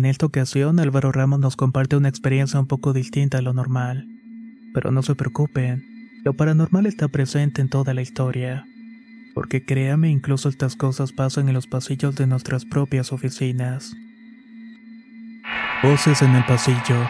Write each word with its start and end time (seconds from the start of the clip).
En 0.00 0.06
esta 0.06 0.24
ocasión, 0.24 0.80
Álvaro 0.80 1.12
Ramos 1.12 1.40
nos 1.40 1.56
comparte 1.56 1.94
una 1.94 2.08
experiencia 2.08 2.58
un 2.58 2.66
poco 2.66 2.94
distinta 2.94 3.36
a 3.36 3.42
lo 3.42 3.52
normal. 3.52 4.08
Pero 4.72 4.92
no 4.92 5.02
se 5.02 5.14
preocupen, 5.14 5.84
lo 6.24 6.32
paranormal 6.32 6.86
está 6.86 7.08
presente 7.08 7.60
en 7.60 7.68
toda 7.68 7.92
la 7.92 8.00
historia. 8.00 8.64
Porque 9.34 9.62
créame, 9.62 10.08
incluso 10.08 10.48
estas 10.48 10.74
cosas 10.74 11.12
pasan 11.12 11.48
en 11.48 11.54
los 11.54 11.66
pasillos 11.66 12.16
de 12.16 12.26
nuestras 12.26 12.64
propias 12.64 13.12
oficinas. 13.12 13.94
Voces 15.82 16.22
en 16.22 16.34
el 16.34 16.46
pasillo. 16.46 17.06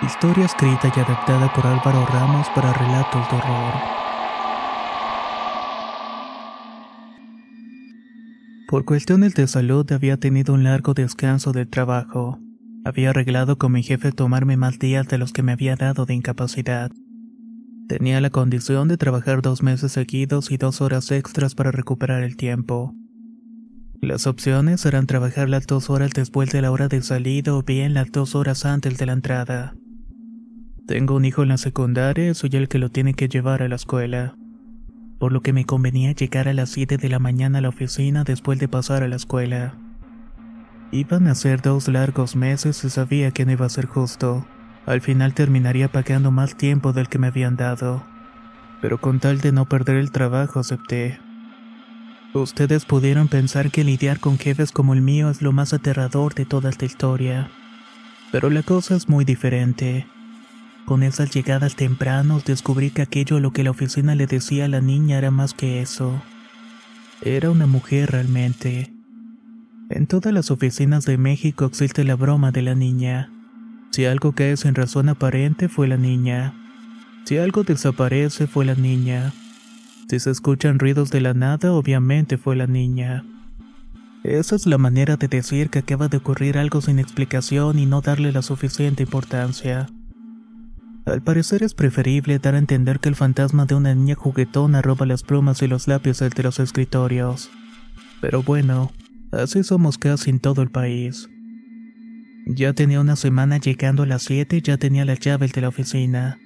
Historia 0.00 0.46
escrita 0.46 0.90
y 0.96 1.00
adaptada 1.00 1.52
por 1.52 1.66
Álvaro 1.66 2.06
Ramos 2.06 2.48
para 2.54 2.72
relatos 2.72 3.30
de 3.30 3.36
horror. 3.36 4.03
Por 8.74 8.84
cuestiones 8.84 9.34
de 9.36 9.46
salud 9.46 9.86
había 9.92 10.16
tenido 10.16 10.52
un 10.52 10.64
largo 10.64 10.94
descanso 10.94 11.52
del 11.52 11.68
trabajo. 11.68 12.40
Había 12.84 13.10
arreglado 13.10 13.56
con 13.56 13.70
mi 13.70 13.84
jefe 13.84 14.10
tomarme 14.10 14.56
más 14.56 14.80
días 14.80 15.06
de 15.06 15.16
los 15.16 15.32
que 15.32 15.44
me 15.44 15.52
había 15.52 15.76
dado 15.76 16.06
de 16.06 16.14
incapacidad. 16.14 16.90
Tenía 17.86 18.20
la 18.20 18.30
condición 18.30 18.88
de 18.88 18.96
trabajar 18.96 19.42
dos 19.42 19.62
meses 19.62 19.92
seguidos 19.92 20.50
y 20.50 20.56
dos 20.56 20.80
horas 20.80 21.12
extras 21.12 21.54
para 21.54 21.70
recuperar 21.70 22.24
el 22.24 22.36
tiempo. 22.36 22.96
Las 24.00 24.26
opciones 24.26 24.84
eran 24.84 25.06
trabajar 25.06 25.48
las 25.48 25.68
dos 25.68 25.88
horas 25.88 26.10
después 26.12 26.50
de 26.50 26.60
la 26.60 26.72
hora 26.72 26.88
de 26.88 27.00
salida 27.00 27.54
o 27.54 27.62
bien 27.62 27.94
las 27.94 28.10
dos 28.10 28.34
horas 28.34 28.66
antes 28.66 28.98
de 28.98 29.06
la 29.06 29.12
entrada. 29.12 29.76
Tengo 30.88 31.14
un 31.14 31.24
hijo 31.24 31.44
en 31.44 31.50
la 31.50 31.58
secundaria 31.58 32.34
soy 32.34 32.50
el 32.54 32.66
que 32.66 32.80
lo 32.80 32.90
tiene 32.90 33.14
que 33.14 33.28
llevar 33.28 33.62
a 33.62 33.68
la 33.68 33.76
escuela 33.76 34.34
por 35.24 35.32
lo 35.32 35.40
que 35.40 35.54
me 35.54 35.64
convenía 35.64 36.12
llegar 36.12 36.48
a 36.48 36.52
las 36.52 36.68
7 36.68 36.98
de 36.98 37.08
la 37.08 37.18
mañana 37.18 37.56
a 37.56 37.60
la 37.62 37.70
oficina 37.70 38.24
después 38.24 38.58
de 38.58 38.68
pasar 38.68 39.02
a 39.02 39.08
la 39.08 39.16
escuela. 39.16 39.72
Iban 40.92 41.28
a 41.28 41.34
ser 41.34 41.62
dos 41.62 41.88
largos 41.88 42.36
meses 42.36 42.84
y 42.84 42.90
sabía 42.90 43.30
que 43.30 43.46
no 43.46 43.52
iba 43.52 43.64
a 43.64 43.70
ser 43.70 43.86
justo. 43.86 44.46
Al 44.84 45.00
final 45.00 45.32
terminaría 45.32 45.90
pagando 45.90 46.30
más 46.30 46.56
tiempo 46.56 46.92
del 46.92 47.08
que 47.08 47.18
me 47.18 47.28
habían 47.28 47.56
dado. 47.56 48.04
Pero 48.82 49.00
con 49.00 49.18
tal 49.18 49.40
de 49.40 49.52
no 49.52 49.66
perder 49.66 49.96
el 49.96 50.10
trabajo 50.10 50.60
acepté. 50.60 51.18
Ustedes 52.34 52.84
pudieron 52.84 53.28
pensar 53.28 53.70
que 53.70 53.82
lidiar 53.82 54.20
con 54.20 54.36
jefes 54.36 54.72
como 54.72 54.92
el 54.92 55.00
mío 55.00 55.30
es 55.30 55.40
lo 55.40 55.52
más 55.52 55.72
aterrador 55.72 56.34
de 56.34 56.44
toda 56.44 56.68
esta 56.68 56.84
historia. 56.84 57.48
Pero 58.30 58.50
la 58.50 58.62
cosa 58.62 58.94
es 58.94 59.08
muy 59.08 59.24
diferente. 59.24 60.06
Con 60.84 61.02
esas 61.02 61.30
llegadas 61.30 61.76
tempranos 61.76 62.44
descubrí 62.44 62.90
que 62.90 63.02
aquello 63.02 63.38
a 63.38 63.40
lo 63.40 63.52
que 63.52 63.64
la 63.64 63.70
oficina 63.70 64.14
le 64.14 64.26
decía 64.26 64.66
a 64.66 64.68
la 64.68 64.82
niña 64.82 65.16
era 65.16 65.30
más 65.30 65.54
que 65.54 65.80
eso. 65.80 66.22
Era 67.22 67.50
una 67.50 67.66
mujer 67.66 68.10
realmente. 68.10 68.92
En 69.88 70.06
todas 70.06 70.32
las 70.32 70.50
oficinas 70.50 71.06
de 71.06 71.16
México 71.16 71.64
existe 71.64 72.04
la 72.04 72.16
broma 72.16 72.52
de 72.52 72.62
la 72.62 72.74
niña. 72.74 73.30
Si 73.92 74.04
algo 74.04 74.32
cae 74.32 74.56
sin 74.58 74.74
razón 74.74 75.08
aparente 75.08 75.68
fue 75.68 75.88
la 75.88 75.96
niña. 75.96 76.52
Si 77.24 77.38
algo 77.38 77.62
desaparece 77.62 78.46
fue 78.46 78.66
la 78.66 78.74
niña. 78.74 79.32
Si 80.10 80.20
se 80.20 80.30
escuchan 80.30 80.78
ruidos 80.78 81.10
de 81.10 81.22
la 81.22 81.32
nada, 81.32 81.72
obviamente 81.72 82.36
fue 82.36 82.56
la 82.56 82.66
niña. 82.66 83.24
Esa 84.22 84.56
es 84.56 84.66
la 84.66 84.78
manera 84.78 85.16
de 85.16 85.28
decir 85.28 85.70
que 85.70 85.78
acaba 85.78 86.08
de 86.08 86.18
ocurrir 86.18 86.58
algo 86.58 86.82
sin 86.82 86.98
explicación 86.98 87.78
y 87.78 87.86
no 87.86 88.02
darle 88.02 88.32
la 88.32 88.42
suficiente 88.42 89.02
importancia. 89.02 89.86
Al 91.06 91.22
parecer 91.22 91.62
es 91.62 91.74
preferible 91.74 92.38
dar 92.38 92.54
a 92.54 92.58
entender 92.58 92.98
que 92.98 93.10
el 93.10 93.14
fantasma 93.14 93.66
de 93.66 93.74
una 93.74 93.94
niña 93.94 94.14
juguetona 94.14 94.80
roba 94.80 95.04
las 95.04 95.22
plumas 95.22 95.60
y 95.60 95.68
los 95.68 95.86
lápices 95.86 96.30
de 96.30 96.42
los 96.42 96.60
escritorios. 96.60 97.50
Pero 98.22 98.42
bueno, 98.42 98.90
así 99.30 99.62
somos 99.64 99.98
casi 99.98 100.30
en 100.30 100.40
todo 100.40 100.62
el 100.62 100.70
país. 100.70 101.28
Ya 102.46 102.72
tenía 102.72 103.00
una 103.00 103.16
semana 103.16 103.58
llegando 103.58 104.04
a 104.04 104.06
las 104.06 104.22
7 104.22 104.56
y 104.56 104.62
ya 104.62 104.78
tenía 104.78 105.04
las 105.04 105.20
llaves 105.20 105.52
de 105.52 105.60
la 105.60 105.68
oficina. 105.68 106.38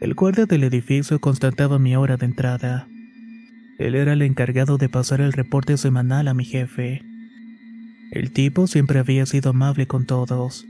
El 0.00 0.14
guardia 0.14 0.46
del 0.46 0.64
edificio 0.64 1.20
constataba 1.20 1.78
mi 1.78 1.94
hora 1.94 2.16
de 2.16 2.26
entrada. 2.26 2.88
Él 3.78 3.94
era 3.94 4.12
el 4.12 4.22
encargado 4.22 4.76
de 4.76 4.88
pasar 4.88 5.20
el 5.20 5.32
reporte 5.32 5.76
semanal 5.76 6.26
a 6.26 6.34
mi 6.34 6.44
jefe. 6.44 7.02
El 8.10 8.32
tipo 8.32 8.66
siempre 8.66 8.98
había 8.98 9.24
sido 9.26 9.50
amable 9.50 9.86
con 9.86 10.04
todos. 10.04 10.66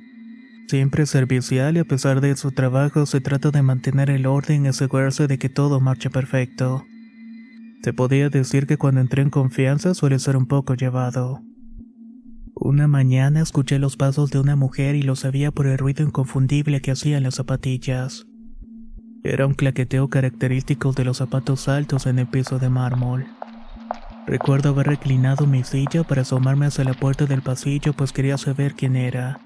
Siempre 0.66 1.04
servicial 1.04 1.76
y 1.76 1.80
a 1.80 1.84
pesar 1.84 2.20
de 2.20 2.34
su 2.36 2.50
trabajo 2.50 3.04
se 3.04 3.20
trata 3.20 3.50
de 3.50 3.62
mantener 3.62 4.08
el 4.08 4.26
orden 4.26 4.64
y 4.64 4.68
asegurarse 4.68 5.26
de 5.26 5.38
que 5.38 5.50
todo 5.50 5.80
marche 5.80 6.08
perfecto. 6.08 6.84
Se 7.82 7.92
podía 7.92 8.30
decir 8.30 8.66
que 8.66 8.78
cuando 8.78 9.02
entré 9.02 9.20
en 9.20 9.28
confianza 9.28 9.92
suele 9.92 10.18
ser 10.18 10.36
un 10.38 10.46
poco 10.46 10.74
llevado. 10.74 11.42
Una 12.54 12.88
mañana 12.88 13.42
escuché 13.42 13.78
los 13.78 13.96
pasos 13.98 14.30
de 14.30 14.38
una 14.38 14.56
mujer 14.56 14.94
y 14.94 15.02
lo 15.02 15.16
sabía 15.16 15.50
por 15.50 15.66
el 15.66 15.76
ruido 15.76 16.02
inconfundible 16.02 16.80
que 16.80 16.92
hacían 16.92 17.24
las 17.24 17.34
zapatillas. 17.34 18.26
Era 19.22 19.46
un 19.46 19.54
claqueteo 19.54 20.08
característico 20.08 20.92
de 20.92 21.04
los 21.04 21.18
zapatos 21.18 21.68
altos 21.68 22.06
en 22.06 22.18
el 22.18 22.26
piso 22.26 22.58
de 22.58 22.70
mármol. 22.70 23.26
Recuerdo 24.26 24.70
haber 24.70 24.86
reclinado 24.86 25.46
mi 25.46 25.62
silla 25.62 26.04
para 26.04 26.22
asomarme 26.22 26.66
hacia 26.66 26.84
la 26.84 26.94
puerta 26.94 27.26
del 27.26 27.42
pasillo 27.42 27.92
pues 27.92 28.12
quería 28.12 28.38
saber 28.38 28.74
quién 28.74 28.96
era. 28.96 29.40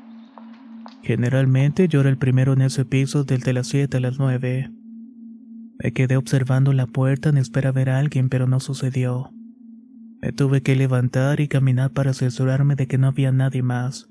Generalmente 1.03 1.89
yo 1.89 2.01
era 2.01 2.11
el 2.11 2.19
primero 2.19 2.53
en 2.53 2.63
ese 2.63 2.85
piso 2.85 3.25
desde 3.25 3.53
las 3.53 3.69
7 3.69 3.97
a 3.97 4.01
las 4.01 4.19
9. 4.19 4.71
Me 5.83 5.93
quedé 5.93 6.17
observando 6.17 6.73
la 6.73 6.87
puerta 6.87 7.29
en 7.29 7.39
espera 7.39 7.73
de 7.73 7.81
ver 7.81 7.91
a 7.91 7.99
alguien, 7.99 8.29
pero 8.29 8.47
no 8.47 8.59
sucedió. 8.61 9.31
Me 10.21 10.33
tuve 10.33 10.63
que 10.63 10.75
levantar 10.75 11.41
y 11.41 11.47
caminar 11.47 11.93
para 11.93 12.11
asesorarme 12.11 12.75
de 12.75 12.89
que 12.89 12.99
no 12.99 13.07
había 13.07 13.31
nadie 13.31 13.63
más. 13.63 14.09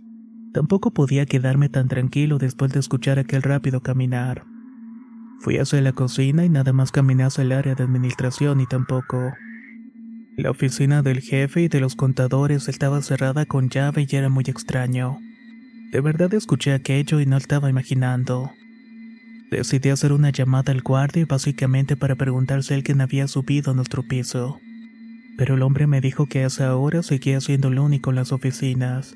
Tampoco 0.54 0.92
podía 0.92 1.26
quedarme 1.26 1.68
tan 1.68 1.90
tranquilo 1.90 2.38
después 2.38 2.72
de 2.72 2.80
escuchar 2.80 3.20
aquel 3.20 3.42
rápido 3.42 3.82
caminar. 3.82 4.46
Fui 5.40 5.58
hacia 5.58 5.82
la 5.82 5.92
cocina 5.92 6.46
y 6.46 6.50
nada 6.50 6.72
más 6.72 6.92
caminé 6.92 7.24
hacia 7.24 7.44
el 7.44 7.52
área 7.52 7.76
de 7.76 7.84
administración 7.84 8.62
y 8.62 8.66
tampoco. 8.66 9.34
La 10.38 10.52
oficina 10.52 11.02
del 11.02 11.20
jefe 11.20 11.64
y 11.64 11.68
de 11.68 11.82
los 11.82 11.96
contadores 11.96 12.70
estaba 12.70 13.02
cerrada 13.02 13.46
con 13.46 13.70
llave 13.70 14.08
y 14.10 14.16
era 14.16 14.30
muy 14.30 14.46
extraño. 14.48 15.20
De 15.92 16.02
verdad 16.02 16.34
escuché 16.34 16.74
aquello 16.74 17.22
y 17.22 17.26
no 17.26 17.38
estaba 17.38 17.70
imaginando. 17.70 18.52
Decidí 19.50 19.90
hacer 19.90 20.12
una 20.12 20.32
llamada 20.32 20.74
al 20.74 20.82
guardia 20.82 21.26
básicamente 21.26 21.96
para 21.96 22.16
preguntar 22.16 22.64
si 22.64 22.74
alguien 22.74 23.00
había 23.00 23.28
subido 23.28 23.72
a 23.72 23.74
nuestro 23.74 24.04
piso. 24.04 24.60
Pero 25.38 25.56
el 25.56 25.62
hombre 25.62 25.88
me 25.88 26.02
dijo 26.02 26.26
que 26.26 26.40
a 26.40 26.48
esa 26.48 26.76
hora 26.76 27.04
seguía 27.04 27.40
siendo 27.40 27.70
el 27.70 27.80
único 27.80 28.10
en 28.10 28.18
las 28.18 28.34
oficinas. 28.34 29.16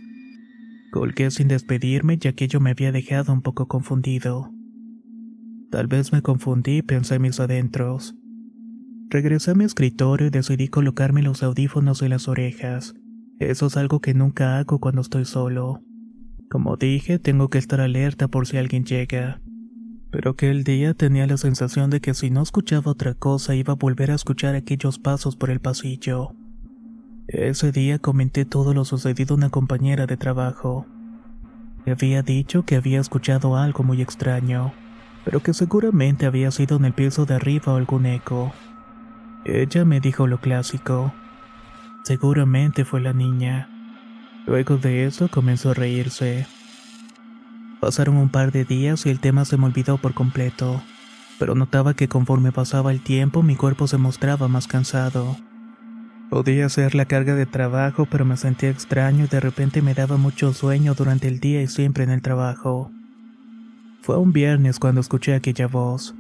Colgué 0.92 1.32
sin 1.32 1.50
despedirme 1.50 2.18
ya 2.18 2.34
que 2.34 2.48
yo 2.48 2.62
me 2.62 2.72
había 2.72 2.94
dejado 2.94 3.34
un 3.34 3.42
poco 3.42 3.68
confundido. 3.68 4.52
Tal 5.72 5.88
vez 5.88 6.14
me 6.14 6.22
confundí 6.22 6.82
pensé 6.82 7.16
en 7.16 7.24
mis 7.24 7.40
adentros. 7.42 8.16
Regresé 9.10 9.52
a 9.52 9.56
mi 9.56 9.66
escritorio 9.66 10.28
y 10.28 10.30
decidí 10.30 10.70
colocarme 10.70 11.22
los 11.22 11.44
audífonos 11.44 12.02
en 12.02 12.12
las 12.12 12.30
orejas. 12.30 12.94
Eso 13.40 13.68
es 13.68 13.76
algo 13.76 14.00
que 14.00 14.14
nunca 14.14 14.58
hago 14.58 14.80
cuando 14.80 15.02
estoy 15.02 15.26
solo. 15.26 15.84
Como 16.52 16.76
dije, 16.76 17.18
tengo 17.18 17.48
que 17.48 17.60
estar 17.60 17.80
alerta 17.80 18.28
por 18.28 18.46
si 18.46 18.58
alguien 18.58 18.84
llega. 18.84 19.40
Pero 20.10 20.32
aquel 20.32 20.66
día 20.66 20.94
tenía 20.94 21.26
la 21.26 21.38
sensación 21.38 21.90
de 21.90 22.02
que 22.02 22.14
si 22.14 22.30
no 22.30 22.42
escuchaba 22.42 22.92
otra 22.92 23.14
cosa 23.14 23.56
iba 23.56 23.72
a 23.72 23.78
volver 23.78 24.12
a 24.12 24.16
escuchar 24.16 24.56
aquellos 24.56 25.00
pasos 25.00 25.38
por 25.38 25.50
el 25.50 25.62
pasillo. 25.62 26.36
Ese 27.30 27.72
día 27.72 28.00
comenté 28.00 28.44
todo 28.44 28.74
lo 28.74 28.84
sucedido 28.84 29.34
a 29.34 29.38
una 29.38 29.50
compañera 29.50 30.08
de 30.08 30.18
trabajo. 30.18 30.86
Le 31.86 31.94
había 31.94 32.22
dicho 32.22 32.66
que 32.66 32.76
había 32.76 33.00
escuchado 33.00 33.56
algo 33.56 33.86
muy 33.86 34.02
extraño. 34.02 34.74
pero 35.24 35.40
que 35.42 35.54
seguramente 35.54 36.26
había 36.26 36.52
sido 36.52 36.78
en 36.78 36.86
el 36.86 36.94
piso 36.94 37.26
de 37.26 37.36
arriba 37.36 37.74
o 37.74 37.78
algún 37.78 38.08
eco. 38.08 38.52
Ella 39.46 39.86
me 39.86 40.02
dijo 40.02 40.28
lo 40.28 40.42
clásico. 40.42 41.14
Seguramente 42.04 42.84
fue 42.84 43.00
la 43.00 43.14
niña. 43.14 43.70
Luego 44.46 44.78
de 44.78 45.06
eso 45.06 45.28
comenzó 45.28 45.72
a 45.72 45.74
reírse. 45.74 46.48
Pasaron 47.80 48.18
un 48.18 48.30
par 48.30 48.52
de 48.52 48.66
días 48.66 49.06
y 49.06 49.10
el 49.10 49.20
tema 49.20 49.46
se 49.46 49.58
me 49.58 49.66
olvidó 49.66 49.98
por 49.98 50.14
completo, 50.14 50.82
pero 51.40 51.56
notaba 51.56 51.96
que 51.96 52.08
conforme 52.08 52.52
pasaba 52.52 52.92
el 52.92 53.02
tiempo 53.02 53.44
mi 53.44 53.56
cuerpo 53.56 53.88
se 53.88 53.98
mostraba 53.98 54.48
más 54.48 54.68
cansado. 54.68 55.38
Podía 56.30 56.70
ser 56.70 56.96
la 56.96 57.06
carga 57.06 57.36
de 57.36 57.46
trabajo, 57.46 58.06
pero 58.06 58.24
me 58.24 58.38
sentía 58.38 58.70
extraño 58.70 59.26
y 59.26 59.28
de 59.28 59.40
repente 59.40 59.82
me 59.82 59.94
daba 59.94 60.18
mucho 60.18 60.54
sueño 60.54 60.94
durante 60.94 61.28
el 61.28 61.40
día 61.40 61.62
y 61.62 61.68
siempre 61.68 62.04
en 62.04 62.10
el 62.10 62.22
trabajo. 62.22 62.92
Fue 64.02 64.18
un 64.18 64.32
viernes 64.32 64.80
cuando 64.80 65.02
escuché 65.02 65.36
aquella 65.36 65.68
voz. 65.68 66.16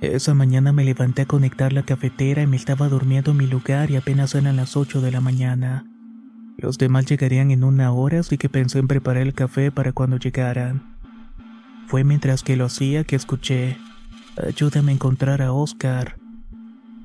Esa 0.00 0.34
mañana 0.34 0.72
me 0.72 0.84
levanté 0.84 1.22
a 1.22 1.26
conectar 1.26 1.72
la 1.72 1.82
cafetera 1.82 2.42
y 2.42 2.46
me 2.46 2.56
estaba 2.56 2.88
durmiendo 2.88 3.32
en 3.32 3.38
mi 3.38 3.46
lugar 3.46 3.90
y 3.90 3.96
apenas 3.96 4.34
eran 4.34 4.56
las 4.56 4.76
8 4.76 5.00
de 5.00 5.10
la 5.10 5.20
mañana. 5.20 5.86
Los 6.58 6.78
demás 6.78 7.06
llegarían 7.06 7.50
en 7.50 7.64
una 7.64 7.92
hora, 7.92 8.20
así 8.20 8.38
que 8.38 8.48
pensé 8.48 8.78
en 8.78 8.88
preparar 8.88 9.22
el 9.22 9.34
café 9.34 9.70
para 9.70 9.92
cuando 9.92 10.16
llegaran. 10.16 10.96
Fue 11.86 12.02
mientras 12.02 12.42
que 12.42 12.56
lo 12.56 12.64
hacía 12.64 13.04
que 13.04 13.14
escuché, 13.14 13.76
ayúdame 14.42 14.92
a 14.92 14.94
encontrar 14.94 15.42
a 15.42 15.52
Oscar. 15.52 16.16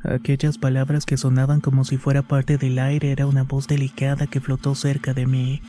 Aquellas 0.03 0.57
palabras 0.57 1.06
que 1.06 1.18
sonaban 1.18 1.62
como 1.62 1.86
si 1.86 1.98
fuera 1.98 2.24
parte 2.24 2.57
del 2.57 2.80
aire 2.80 3.12
era 3.12 3.27
una 3.27 3.44
voz 3.44 3.68
delicada 3.68 4.25
que 4.25 4.42
flotó 4.42 4.74
cerca 4.74 5.13
de 5.13 5.27
mí. 5.27 5.62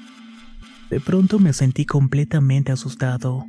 De 0.89 1.01
pronto 1.01 1.39
me 1.39 1.53
sentí 1.53 1.85
completamente 1.85 2.73
asustado. 2.73 3.45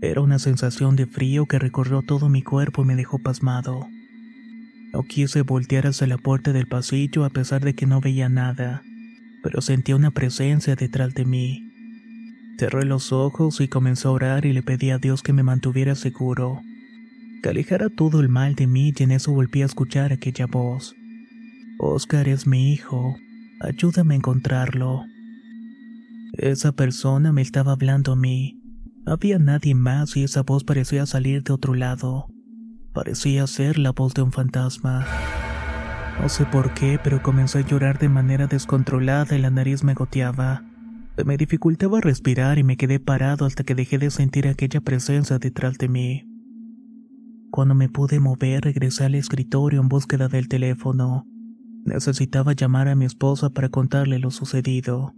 Era 0.00 0.20
una 0.22 0.38
sensación 0.38 0.96
de 0.96 1.06
frío 1.06 1.46
que 1.46 1.58
recorrió 1.58 2.02
todo 2.02 2.28
mi 2.28 2.42
cuerpo 2.42 2.82
y 2.82 2.86
me 2.86 2.96
dejó 2.96 3.18
pasmado. 3.18 3.86
No 4.92 5.02
quise 5.02 5.42
voltear 5.42 5.86
hacia 5.86 6.06
la 6.06 6.18
puerta 6.18 6.52
del 6.52 6.66
pasillo 6.66 7.24
a 7.24 7.30
pesar 7.30 7.62
de 7.64 7.74
que 7.74 7.86
no 7.86 8.00
veía 8.00 8.28
nada, 8.28 8.82
pero 9.46 9.60
sentía 9.60 9.94
una 9.94 10.10
presencia 10.10 10.74
detrás 10.74 11.14
de 11.14 11.24
mí. 11.24 11.70
Cerré 12.58 12.84
los 12.84 13.12
ojos 13.12 13.60
y 13.60 13.68
comencé 13.68 14.08
a 14.08 14.10
orar 14.10 14.44
y 14.44 14.52
le 14.52 14.64
pedí 14.64 14.90
a 14.90 14.98
Dios 14.98 15.22
que 15.22 15.32
me 15.32 15.44
mantuviera 15.44 15.94
seguro, 15.94 16.60
que 17.44 17.50
alejara 17.50 17.88
todo 17.88 18.18
el 18.18 18.28
mal 18.28 18.56
de 18.56 18.66
mí 18.66 18.92
y 18.98 19.02
en 19.04 19.12
eso 19.12 19.30
volví 19.30 19.62
a 19.62 19.66
escuchar 19.66 20.12
aquella 20.12 20.46
voz. 20.46 20.96
Oscar 21.78 22.28
es 22.28 22.48
mi 22.48 22.72
hijo, 22.72 23.16
ayúdame 23.60 24.14
a 24.14 24.16
encontrarlo. 24.16 25.04
Esa 26.32 26.72
persona 26.72 27.30
me 27.30 27.42
estaba 27.42 27.70
hablando 27.70 28.14
a 28.14 28.16
mí 28.16 28.60
había 29.08 29.38
nadie 29.38 29.76
más 29.76 30.16
y 30.16 30.24
esa 30.24 30.42
voz 30.42 30.64
parecía 30.64 31.06
salir 31.06 31.44
de 31.44 31.52
otro 31.52 31.74
lado. 31.74 32.26
Parecía 32.92 33.46
ser 33.46 33.78
la 33.78 33.92
voz 33.92 34.14
de 34.14 34.22
un 34.22 34.32
fantasma. 34.32 35.06
No 36.20 36.28
sé 36.28 36.44
por 36.46 36.72
qué, 36.74 36.98
pero 37.02 37.22
comencé 37.22 37.58
a 37.58 37.66
llorar 37.66 37.98
de 37.98 38.08
manera 38.08 38.46
descontrolada 38.46 39.36
y 39.36 39.40
la 39.40 39.50
nariz 39.50 39.84
me 39.84 39.94
goteaba. 39.94 40.64
Me 41.24 41.36
dificultaba 41.36 42.00
respirar 42.00 42.58
y 42.58 42.64
me 42.64 42.76
quedé 42.76 43.00
parado 43.00 43.46
hasta 43.46 43.64
que 43.64 43.74
dejé 43.74 43.98
de 43.98 44.10
sentir 44.10 44.48
aquella 44.48 44.80
presencia 44.80 45.38
detrás 45.38 45.78
de 45.78 45.88
mí. 45.88 46.24
Cuando 47.50 47.74
me 47.74 47.88
pude 47.88 48.18
mover, 48.20 48.64
regresé 48.64 49.04
al 49.04 49.14
escritorio 49.14 49.80
en 49.80 49.88
búsqueda 49.88 50.28
del 50.28 50.48
teléfono. 50.48 51.26
Necesitaba 51.84 52.52
llamar 52.52 52.88
a 52.88 52.96
mi 52.96 53.04
esposa 53.04 53.50
para 53.50 53.68
contarle 53.68 54.18
lo 54.18 54.30
sucedido. 54.30 55.14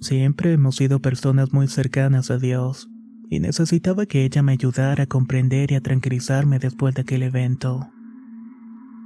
Siempre 0.00 0.52
hemos 0.52 0.76
sido 0.76 1.00
personas 1.00 1.52
muy 1.52 1.68
cercanas 1.68 2.30
a 2.30 2.38
Dios, 2.38 2.88
y 3.28 3.40
necesitaba 3.40 4.06
que 4.06 4.24
ella 4.24 4.42
me 4.42 4.52
ayudara 4.52 5.04
a 5.04 5.06
comprender 5.06 5.72
y 5.72 5.74
a 5.74 5.80
tranquilizarme 5.80 6.58
después 6.58 6.94
de 6.94 7.02
aquel 7.02 7.22
evento. 7.22 7.90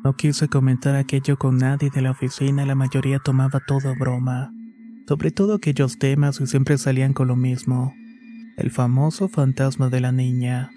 No 0.04 0.16
quise 0.16 0.48
comentar 0.48 0.96
aquello 0.96 1.38
con 1.38 1.56
nadie 1.56 1.88
de 1.88 2.02
la 2.02 2.10
oficina, 2.10 2.66
la 2.66 2.74
mayoría 2.74 3.20
tomaba 3.20 3.60
todo 3.66 3.94
broma, 3.98 4.52
sobre 5.08 5.30
todo 5.30 5.54
aquellos 5.54 5.98
temas 5.98 6.38
que 6.38 6.46
siempre 6.46 6.76
salían 6.76 7.14
con 7.14 7.28
lo 7.28 7.36
mismo, 7.36 7.94
el 8.58 8.70
famoso 8.70 9.28
fantasma 9.28 9.88
de 9.88 10.00
la 10.02 10.12
niña. 10.12 10.70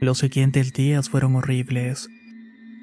Los 0.00 0.18
siguientes 0.18 0.72
días 0.72 1.10
fueron 1.10 1.36
horribles. 1.36 2.08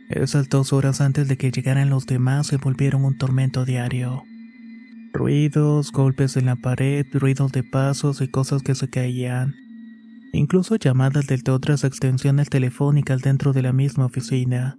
Esas 0.09 0.47
dos 0.47 0.71
horas 0.71 1.01
antes 1.01 1.27
de 1.27 1.35
que 1.35 1.51
llegaran 1.51 1.89
los 1.89 2.05
demás 2.05 2.47
se 2.47 2.55
volvieron 2.55 3.03
un 3.03 3.17
tormento 3.17 3.65
diario. 3.65 4.23
Ruidos, 5.11 5.91
golpes 5.91 6.37
en 6.37 6.45
la 6.45 6.55
pared, 6.55 7.05
ruidos 7.11 7.51
de 7.51 7.63
pasos 7.63 8.21
y 8.21 8.29
cosas 8.29 8.63
que 8.63 8.73
se 8.73 8.89
caían. 8.89 9.66
Incluso 10.37 10.75
llamadas 10.75 11.25
desde 11.25 11.51
otras 11.51 11.83
extensiones 11.83 12.51
telefónicas 12.51 13.23
dentro 13.23 13.53
de 13.53 13.63
la 13.63 13.73
misma 13.73 14.05
oficina. 14.05 14.77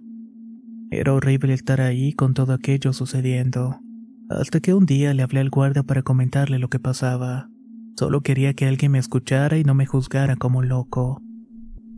Era 0.89 1.11
horrible 1.11 1.53
estar 1.53 1.81
ahí 1.81 2.13
con 2.13 2.33
todo 2.33 2.53
aquello 2.53 2.93
sucediendo. 2.93 3.81
Hasta 4.29 4.61
que 4.61 4.73
un 4.73 4.85
día 4.85 5.13
le 5.13 5.21
hablé 5.21 5.41
al 5.41 5.49
guardia 5.49 5.83
para 5.83 6.01
comentarle 6.01 6.59
lo 6.59 6.69
que 6.69 6.79
pasaba. 6.79 7.49
Solo 7.97 8.21
quería 8.21 8.53
que 8.53 8.67
alguien 8.67 8.93
me 8.93 8.99
escuchara 8.99 9.57
y 9.57 9.65
no 9.65 9.75
me 9.75 9.85
juzgara 9.85 10.37
como 10.37 10.63
loco. 10.63 11.21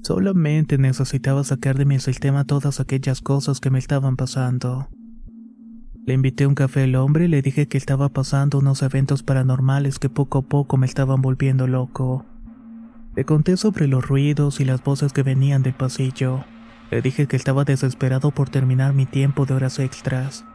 Solamente 0.02 0.80
necesitaba 0.80 1.44
sacar 1.44 1.78
de 1.78 1.86
mi 1.86 2.00
sistema 2.00 2.46
todas 2.46 2.80
aquellas 2.80 3.22
cosas 3.22 3.60
que 3.60 3.70
me 3.70 3.78
estaban 3.78 4.16
pasando. 4.16 4.90
Le 6.08 6.16
invité 6.16 6.48
un 6.48 6.56
café 6.56 6.86
al 6.86 6.96
hombre 6.96 7.26
y 7.26 7.28
le 7.28 7.44
dije 7.44 7.68
que 7.68 7.78
estaba 7.78 8.10
pasando 8.10 8.58
unos 8.58 8.82
eventos 8.82 9.22
paranormales 9.22 10.00
que 10.00 10.10
poco 10.10 10.40
a 10.40 10.42
poco 10.42 10.78
me 10.78 10.88
estaban 10.88 11.22
volviendo 11.22 11.68
loco. 11.68 12.26
Le 13.16 13.26
conté 13.26 13.58
sobre 13.58 13.88
los 13.88 14.08
ruidos 14.08 14.60
y 14.60 14.66
las 14.66 14.84
voces 14.84 15.12
que 15.12 15.24
venían 15.24 15.64
del 15.64 15.74
pasillo. 15.74 16.46
Le 16.92 17.02
dije 17.02 17.28
que 17.28 17.36
estaba 17.36 17.66
desesperado 17.66 18.32
por 18.32 18.50
terminar 18.50 18.94
mi 18.94 19.06
tiempo 19.06 19.46
de 19.46 19.54
horas 19.54 19.80
extras, 19.80 20.46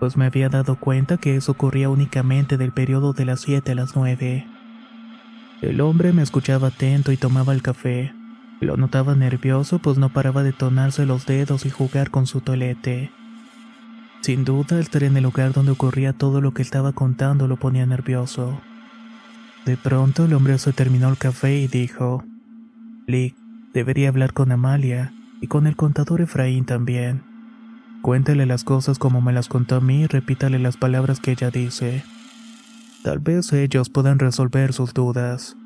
pues 0.00 0.16
me 0.16 0.24
había 0.24 0.48
dado 0.48 0.76
cuenta 0.76 1.18
que 1.18 1.36
eso 1.36 1.52
ocurría 1.52 1.90
únicamente 1.90 2.56
del 2.56 2.72
periodo 2.72 3.12
de 3.12 3.26
las 3.26 3.42
7 3.42 3.72
a 3.72 3.74
las 3.74 3.94
9. 3.94 4.46
El 5.60 5.80
hombre 5.82 6.14
me 6.14 6.22
escuchaba 6.22 6.68
atento 6.68 7.12
y 7.12 7.18
tomaba 7.18 7.52
el 7.52 7.60
café. 7.60 8.14
Lo 8.60 8.78
notaba 8.78 9.14
nervioso 9.14 9.78
pues 9.78 9.98
no 9.98 10.08
paraba 10.08 10.42
de 10.42 10.54
tonarse 10.54 11.04
los 11.04 11.26
dedos 11.26 11.66
y 11.66 11.70
jugar 11.70 12.10
con 12.10 12.26
su 12.26 12.40
tolete. 12.40 13.10
Sin 14.22 14.44
duda, 14.44 14.80
estar 14.80 15.02
en 15.02 15.16
el 15.16 15.22
lugar 15.22 15.52
donde 15.52 15.72
ocurría 15.72 16.14
todo 16.14 16.40
lo 16.40 16.52
que 16.52 16.62
estaba 16.62 16.92
contando 16.92 17.46
lo 17.46 17.56
ponía 17.56 17.84
nervioso. 17.84 18.60
De 19.66 19.76
pronto, 19.76 20.24
el 20.24 20.34
hombre 20.34 20.58
se 20.58 20.72
terminó 20.72 21.08
el 21.08 21.18
café 21.18 21.58
y 21.58 21.68
dijo: 21.68 22.24
Lick, 23.06 23.36
debería 23.74 24.08
hablar 24.08 24.32
con 24.32 24.52
Amalia 24.52 25.12
y 25.40 25.46
con 25.46 25.66
el 25.66 25.76
contador 25.76 26.20
Efraín 26.20 26.64
también. 26.64 27.22
Cuéntale 28.02 28.46
las 28.46 28.64
cosas 28.64 28.98
como 28.98 29.20
me 29.20 29.32
las 29.32 29.48
contó 29.48 29.76
a 29.76 29.80
mí 29.80 30.02
y 30.02 30.06
repítale 30.06 30.58
las 30.58 30.76
palabras 30.76 31.20
que 31.20 31.32
ella 31.32 31.50
dice. 31.50 32.02
Tal 33.02 33.18
vez 33.18 33.52
ellos 33.52 33.90
puedan 33.90 34.18
resolver 34.18 34.72
sus 34.72 34.94
dudas. 34.94 35.56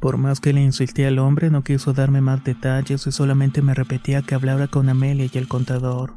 Por 0.00 0.16
más 0.16 0.40
que 0.40 0.52
le 0.52 0.62
insistí 0.62 1.04
al 1.04 1.18
hombre, 1.18 1.50
no 1.50 1.64
quiso 1.64 1.92
darme 1.92 2.20
más 2.20 2.44
detalles 2.44 3.06
y 3.06 3.12
solamente 3.12 3.62
me 3.62 3.74
repetía 3.74 4.22
que 4.22 4.34
hablara 4.34 4.68
con 4.68 4.88
Amelia 4.88 5.28
y 5.32 5.38
el 5.38 5.48
contador. 5.48 6.14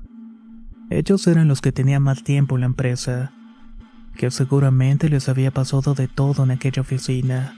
Ellos 0.89 1.25
eran 1.25 1.47
los 1.47 1.61
que 1.61 1.71
tenían 1.71 2.03
más 2.03 2.23
tiempo 2.23 2.55
en 2.55 2.61
la 2.61 2.67
empresa, 2.67 3.33
que 4.15 4.31
seguramente 4.31 5.09
les 5.09 5.29
había 5.29 5.51
pasado 5.51 5.93
de 5.93 6.07
todo 6.07 6.43
en 6.43 6.51
aquella 6.51 6.81
oficina. 6.81 7.55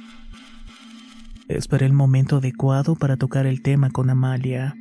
Esperé 1.47 1.85
el 1.85 1.93
momento 1.93 2.37
adecuado 2.37 2.95
para 2.95 3.17
tocar 3.17 3.45
el 3.45 3.61
tema 3.61 3.89
con 3.89 4.09
Amalia. 4.09 4.75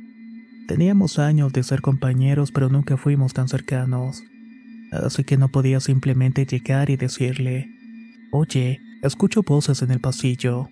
Teníamos 0.67 1.19
años 1.19 1.51
de 1.53 1.63
ser 1.63 1.81
compañeros, 1.81 2.51
pero 2.51 2.69
nunca 2.69 2.97
fuimos 2.97 3.33
tan 3.33 3.47
cercanos. 3.47 4.23
Así 4.91 5.23
que 5.23 5.37
no 5.37 5.49
podía 5.49 5.79
simplemente 5.79 6.45
llegar 6.45 6.89
y 6.89 6.95
decirle, 6.95 7.69
Oye, 8.31 8.81
escucho 9.01 9.43
voces 9.43 9.81
en 9.81 9.91
el 9.91 9.99
pasillo. 9.99 10.69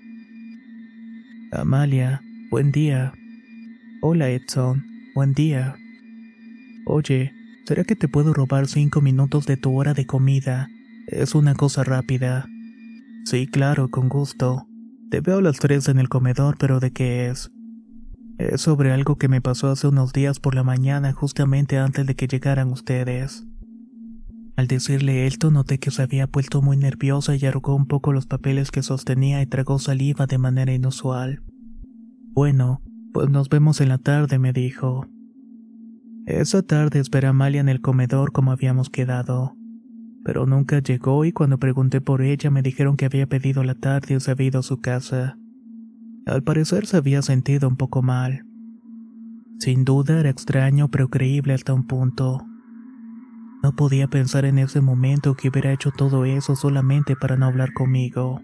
Amalia, 1.51 2.21
buen 2.49 2.71
día. 2.71 3.13
Hola 4.01 4.29
Edson, 4.29 4.85
buen 5.13 5.33
día. 5.33 5.75
Oye, 6.85 7.33
¿Será 7.71 7.83
que 7.83 7.95
te 7.95 8.07
puedo 8.07 8.33
robar 8.33 8.67
cinco 8.67 9.01
minutos 9.01 9.45
de 9.45 9.55
tu 9.55 9.79
hora 9.79 9.93
de 9.93 10.05
comida? 10.05 10.69
Es 11.11 11.35
una 11.35 11.55
cosa 11.55 11.83
rápida. 11.83 12.47
Sí, 13.25 13.45
claro, 13.45 13.89
con 13.89 14.07
gusto. 14.07 14.65
Te 15.09 15.19
veo 15.19 15.39
a 15.39 15.41
las 15.41 15.59
tres 15.59 15.89
en 15.89 15.99
el 15.99 16.07
comedor, 16.07 16.55
pero 16.57 16.79
¿de 16.79 16.91
qué 16.91 17.27
es? 17.27 17.51
Es 18.37 18.61
sobre 18.61 18.93
algo 18.93 19.17
que 19.17 19.27
me 19.27 19.41
pasó 19.41 19.69
hace 19.69 19.89
unos 19.89 20.13
días 20.13 20.39
por 20.39 20.55
la 20.55 20.63
mañana, 20.63 21.11
justamente 21.11 21.77
antes 21.77 22.07
de 22.07 22.15
que 22.15 22.27
llegaran 22.27 22.71
ustedes. 22.71 23.45
Al 24.55 24.67
decirle 24.67 25.27
esto, 25.27 25.51
noté 25.51 25.79
que 25.79 25.91
se 25.91 26.01
había 26.01 26.27
puesto 26.27 26.61
muy 26.61 26.77
nerviosa 26.77 27.35
y 27.35 27.45
arrugó 27.45 27.75
un 27.75 27.87
poco 27.87 28.13
los 28.13 28.25
papeles 28.25 28.71
que 28.71 28.81
sostenía 28.81 29.41
y 29.41 29.47
tragó 29.47 29.79
saliva 29.79 30.27
de 30.27 30.37
manera 30.37 30.73
inusual. 30.73 31.43
Bueno, 32.31 32.81
pues 33.11 33.29
nos 33.29 33.49
vemos 33.49 33.81
en 33.81 33.89
la 33.89 33.97
tarde, 33.97 34.39
me 34.39 34.53
dijo. 34.53 35.07
Esa 36.25 36.61
tarde 36.61 36.99
esperé 36.99 37.27
a 37.27 37.31
Amalia 37.31 37.59
en 37.59 37.67
el 37.67 37.81
comedor 37.81 38.31
como 38.31 38.53
habíamos 38.53 38.89
quedado. 38.89 39.57
Pero 40.23 40.45
nunca 40.45 40.79
llegó 40.79 41.25
y 41.25 41.31
cuando 41.31 41.57
pregunté 41.57 42.01
por 42.01 42.21
ella 42.21 42.51
me 42.51 42.61
dijeron 42.61 42.97
que 42.97 43.05
había 43.05 43.27
pedido 43.27 43.63
la 43.63 43.75
tarde 43.75 44.15
y 44.15 44.19
se 44.19 44.31
había 44.31 44.47
ido 44.47 44.59
a 44.59 44.63
su 44.63 44.79
casa. 44.79 45.37
Al 46.25 46.43
parecer 46.43 46.85
se 46.85 46.97
había 46.97 47.21
sentido 47.21 47.67
un 47.67 47.77
poco 47.77 48.01
mal. 48.01 48.45
Sin 49.59 49.83
duda 49.83 50.19
era 50.19 50.29
extraño 50.29 50.89
pero 50.89 51.09
creíble 51.09 51.53
hasta 51.53 51.73
un 51.73 51.85
punto. 51.85 52.45
No 53.63 53.75
podía 53.75 54.07
pensar 54.07 54.45
en 54.45 54.57
ese 54.57 54.81
momento 54.81 55.35
que 55.35 55.49
hubiera 55.49 55.71
hecho 55.71 55.91
todo 55.91 56.25
eso 56.25 56.55
solamente 56.55 57.15
para 57.15 57.37
no 57.37 57.45
hablar 57.45 57.73
conmigo. 57.73 58.41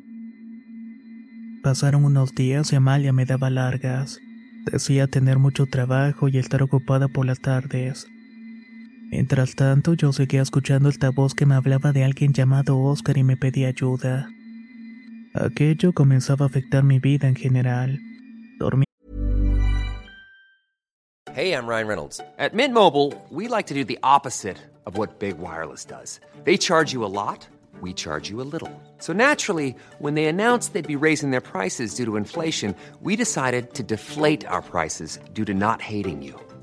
Pasaron 1.63 2.05
unos 2.05 2.34
días 2.36 2.72
y 2.72 2.75
Amalia 2.75 3.13
me 3.13 3.25
daba 3.25 3.50
largas. 3.50 4.19
Decía 4.72 5.07
tener 5.07 5.39
mucho 5.39 5.65
trabajo 5.65 6.27
y 6.27 6.38
estar 6.38 6.62
ocupada 6.62 7.07
por 7.07 7.25
las 7.25 7.39
tardes. 7.39 8.07
Mientras 9.10 9.56
tanto, 9.56 9.94
yo 9.94 10.12
seguía 10.12 10.42
escuchando 10.42 10.90
esta 10.90 11.12
voz 11.12 11.34
que 11.34 11.46
me 11.46 11.56
hablaba 11.56 11.94
de 11.94 12.04
alguien 12.04 12.34
llamado 12.34 12.78
Oscar 12.80 13.18
y 13.18 13.24
me 13.24 13.38
pedía 13.38 13.70
ayuda. 13.70 14.30
Aquello 15.34 15.94
comenzaba 15.94 16.46
a 16.46 16.50
afectar 16.50 16.84
mi 16.84 17.00
vida 17.00 17.28
en 17.28 17.36
general. 17.36 18.00
Dormí 18.60 18.84
Hey, 21.38 21.54
I'm 21.54 21.68
Ryan 21.68 21.88
Reynolds. 21.88 22.20
At 22.40 22.56
Mint 22.56 22.74
Mobile, 22.74 23.14
we 23.30 23.48
like 23.48 23.68
to 23.68 23.76
do 23.76 23.86
the 23.86 24.00
opposite 24.02 24.58
of 24.88 24.98
what 24.98 25.20
Big 25.20 25.38
Wireless 25.38 25.86
does. 25.86 26.20
They 26.46 26.58
charge 26.58 26.92
you 26.94 27.06
a 27.06 27.14
lot, 27.14 27.48
we 27.80 27.94
charge 27.94 28.28
you 28.28 28.42
a 28.42 28.50
little. 28.52 28.72
So 28.98 29.14
naturally, 29.14 29.76
when 30.00 30.16
they 30.16 30.26
announced 30.26 30.74
they'd 30.74 30.88
be 30.88 30.96
raising 30.96 31.30
their 31.30 31.40
prices 31.40 31.94
due 31.94 32.06
to 32.06 32.16
inflation, 32.16 32.74
we 33.02 33.16
decided 33.16 33.76
to 33.76 33.84
deflate 33.84 34.48
our 34.48 34.64
prices 34.64 35.20
due 35.36 35.46
to 35.46 35.54
not 35.54 35.80
hating 35.80 36.24
you. 36.24 36.47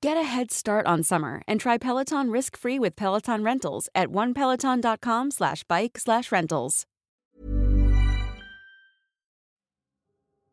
Get 0.00 0.16
a 0.16 0.22
head 0.22 0.52
start 0.52 0.86
on 0.86 1.02
summer 1.02 1.42
and 1.48 1.58
try 1.58 1.76
Peloton 1.76 2.30
risk-free 2.30 2.78
with 2.78 2.94
Peloton 2.94 3.42
Rentals 3.42 3.88
at 3.96 4.08
onepeloton.com 4.08 5.32
slash 5.32 5.64
bike 5.64 5.98
slash 5.98 6.30
rentals. 6.30 6.86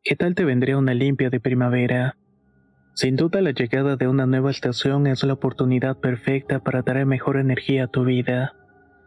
¿Qué 0.03 0.15
tal 0.15 0.33
te 0.33 0.45
vendría 0.45 0.77
una 0.77 0.95
limpia 0.95 1.29
de 1.29 1.39
primavera? 1.39 2.15
Sin 2.95 3.17
duda 3.17 3.41
la 3.41 3.51
llegada 3.51 3.97
de 3.97 4.07
una 4.07 4.25
nueva 4.25 4.49
estación 4.49 5.05
es 5.05 5.23
la 5.23 5.33
oportunidad 5.33 5.97
perfecta 5.97 6.59
para 6.59 6.81
traer 6.81 7.05
mejor 7.05 7.37
energía 7.37 7.83
a 7.83 7.87
tu 7.87 8.03
vida, 8.03 8.53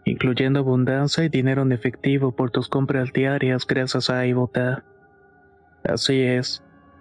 incluyendo 0.05 0.61
abundancia 0.61 1.25
y 1.25 1.29
dinero 1.29 1.63
en 1.63 1.73
efectivo 1.73 2.37
por 2.37 2.53
tus 2.53 2.69
compras 2.69 3.13
diarias 3.13 3.67
gracias 3.67 4.09
a 4.09 4.25
iBota. 4.27 4.85
Así 5.85 6.21
es, 6.21 6.63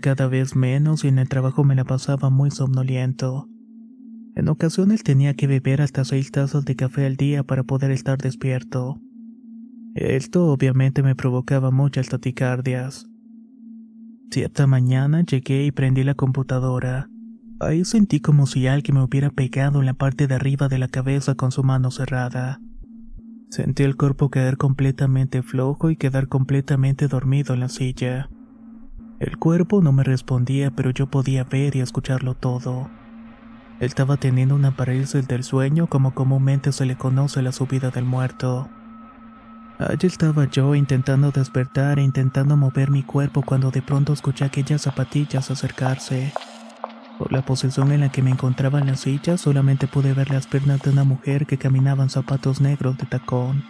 Cada 0.00 0.28
vez 0.28 0.56
menos 0.56 1.04
y 1.04 1.08
en 1.08 1.18
el 1.18 1.28
trabajo 1.28 1.62
me 1.62 1.74
la 1.74 1.84
pasaba 1.84 2.30
muy 2.30 2.50
somnoliento. 2.50 3.48
En 4.34 4.48
ocasiones 4.48 5.02
tenía 5.02 5.34
que 5.34 5.46
beber 5.46 5.82
hasta 5.82 6.04
seis 6.04 6.30
tazas 6.30 6.64
de 6.64 6.74
café 6.74 7.04
al 7.04 7.16
día 7.16 7.42
para 7.42 7.64
poder 7.64 7.90
estar 7.90 8.18
despierto. 8.18 8.98
Esto 9.94 10.46
obviamente 10.46 11.02
me 11.02 11.14
provocaba 11.14 11.70
muchas 11.70 12.08
taticardias. 12.08 13.06
Cierta 14.30 14.66
mañana 14.66 15.22
llegué 15.22 15.66
y 15.66 15.70
prendí 15.70 16.02
la 16.02 16.14
computadora. 16.14 17.08
Ahí 17.60 17.84
sentí 17.84 18.20
como 18.20 18.46
si 18.46 18.66
alguien 18.66 18.96
me 18.96 19.04
hubiera 19.04 19.30
pegado 19.30 19.80
en 19.80 19.86
la 19.86 19.94
parte 19.94 20.26
de 20.26 20.34
arriba 20.34 20.68
de 20.68 20.78
la 20.78 20.88
cabeza 20.88 21.34
con 21.34 21.52
su 21.52 21.62
mano 21.62 21.90
cerrada. 21.90 22.58
Sentí 23.50 23.84
el 23.84 23.96
cuerpo 23.96 24.30
caer 24.30 24.56
completamente 24.56 25.42
flojo 25.42 25.90
y 25.90 25.96
quedar 25.96 26.26
completamente 26.26 27.06
dormido 27.06 27.54
en 27.54 27.60
la 27.60 27.68
silla. 27.68 28.30
El 29.24 29.38
cuerpo 29.38 29.80
no 29.80 29.90
me 29.90 30.04
respondía, 30.04 30.70
pero 30.70 30.90
yo 30.90 31.06
podía 31.06 31.44
ver 31.44 31.76
y 31.76 31.80
escucharlo 31.80 32.34
todo. 32.34 32.90
Estaba 33.80 34.18
teniendo 34.18 34.54
una 34.54 34.76
parálisis 34.76 35.26
del 35.26 35.44
sueño 35.44 35.86
como 35.86 36.12
comúnmente 36.12 36.72
se 36.72 36.84
le 36.84 36.96
conoce 36.96 37.40
la 37.40 37.50
subida 37.50 37.88
del 37.88 38.04
muerto. 38.04 38.68
Allí 39.78 40.08
estaba 40.08 40.44
yo 40.50 40.74
intentando 40.74 41.30
despertar 41.30 41.98
e 41.98 42.02
intentando 42.02 42.54
mover 42.58 42.90
mi 42.90 43.02
cuerpo 43.02 43.40
cuando 43.40 43.70
de 43.70 43.80
pronto 43.80 44.12
escuché 44.12 44.44
aquellas 44.44 44.82
zapatillas 44.82 45.50
acercarse. 45.50 46.34
Por 47.18 47.32
la 47.32 47.40
posición 47.40 47.92
en 47.92 48.00
la 48.00 48.12
que 48.12 48.20
me 48.20 48.30
encontraba 48.30 48.78
en 48.78 48.88
la 48.88 48.96
silla 48.96 49.38
solamente 49.38 49.86
pude 49.86 50.12
ver 50.12 50.30
las 50.30 50.46
piernas 50.46 50.82
de 50.82 50.90
una 50.90 51.04
mujer 51.04 51.46
que 51.46 51.56
caminaba 51.56 52.02
en 52.02 52.10
zapatos 52.10 52.60
negros 52.60 52.98
de 52.98 53.06
tacón. 53.06 53.64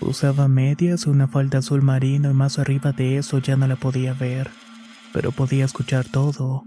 Usaba 0.00 0.46
medias, 0.46 1.06
una 1.06 1.26
falda 1.26 1.58
azul 1.58 1.82
marino 1.82 2.30
y 2.30 2.34
más 2.34 2.58
arriba 2.58 2.92
de 2.92 3.18
eso 3.18 3.38
ya 3.38 3.56
no 3.56 3.66
la 3.66 3.76
podía 3.76 4.14
ver, 4.14 4.48
pero 5.12 5.32
podía 5.32 5.64
escuchar 5.64 6.06
todo. 6.06 6.64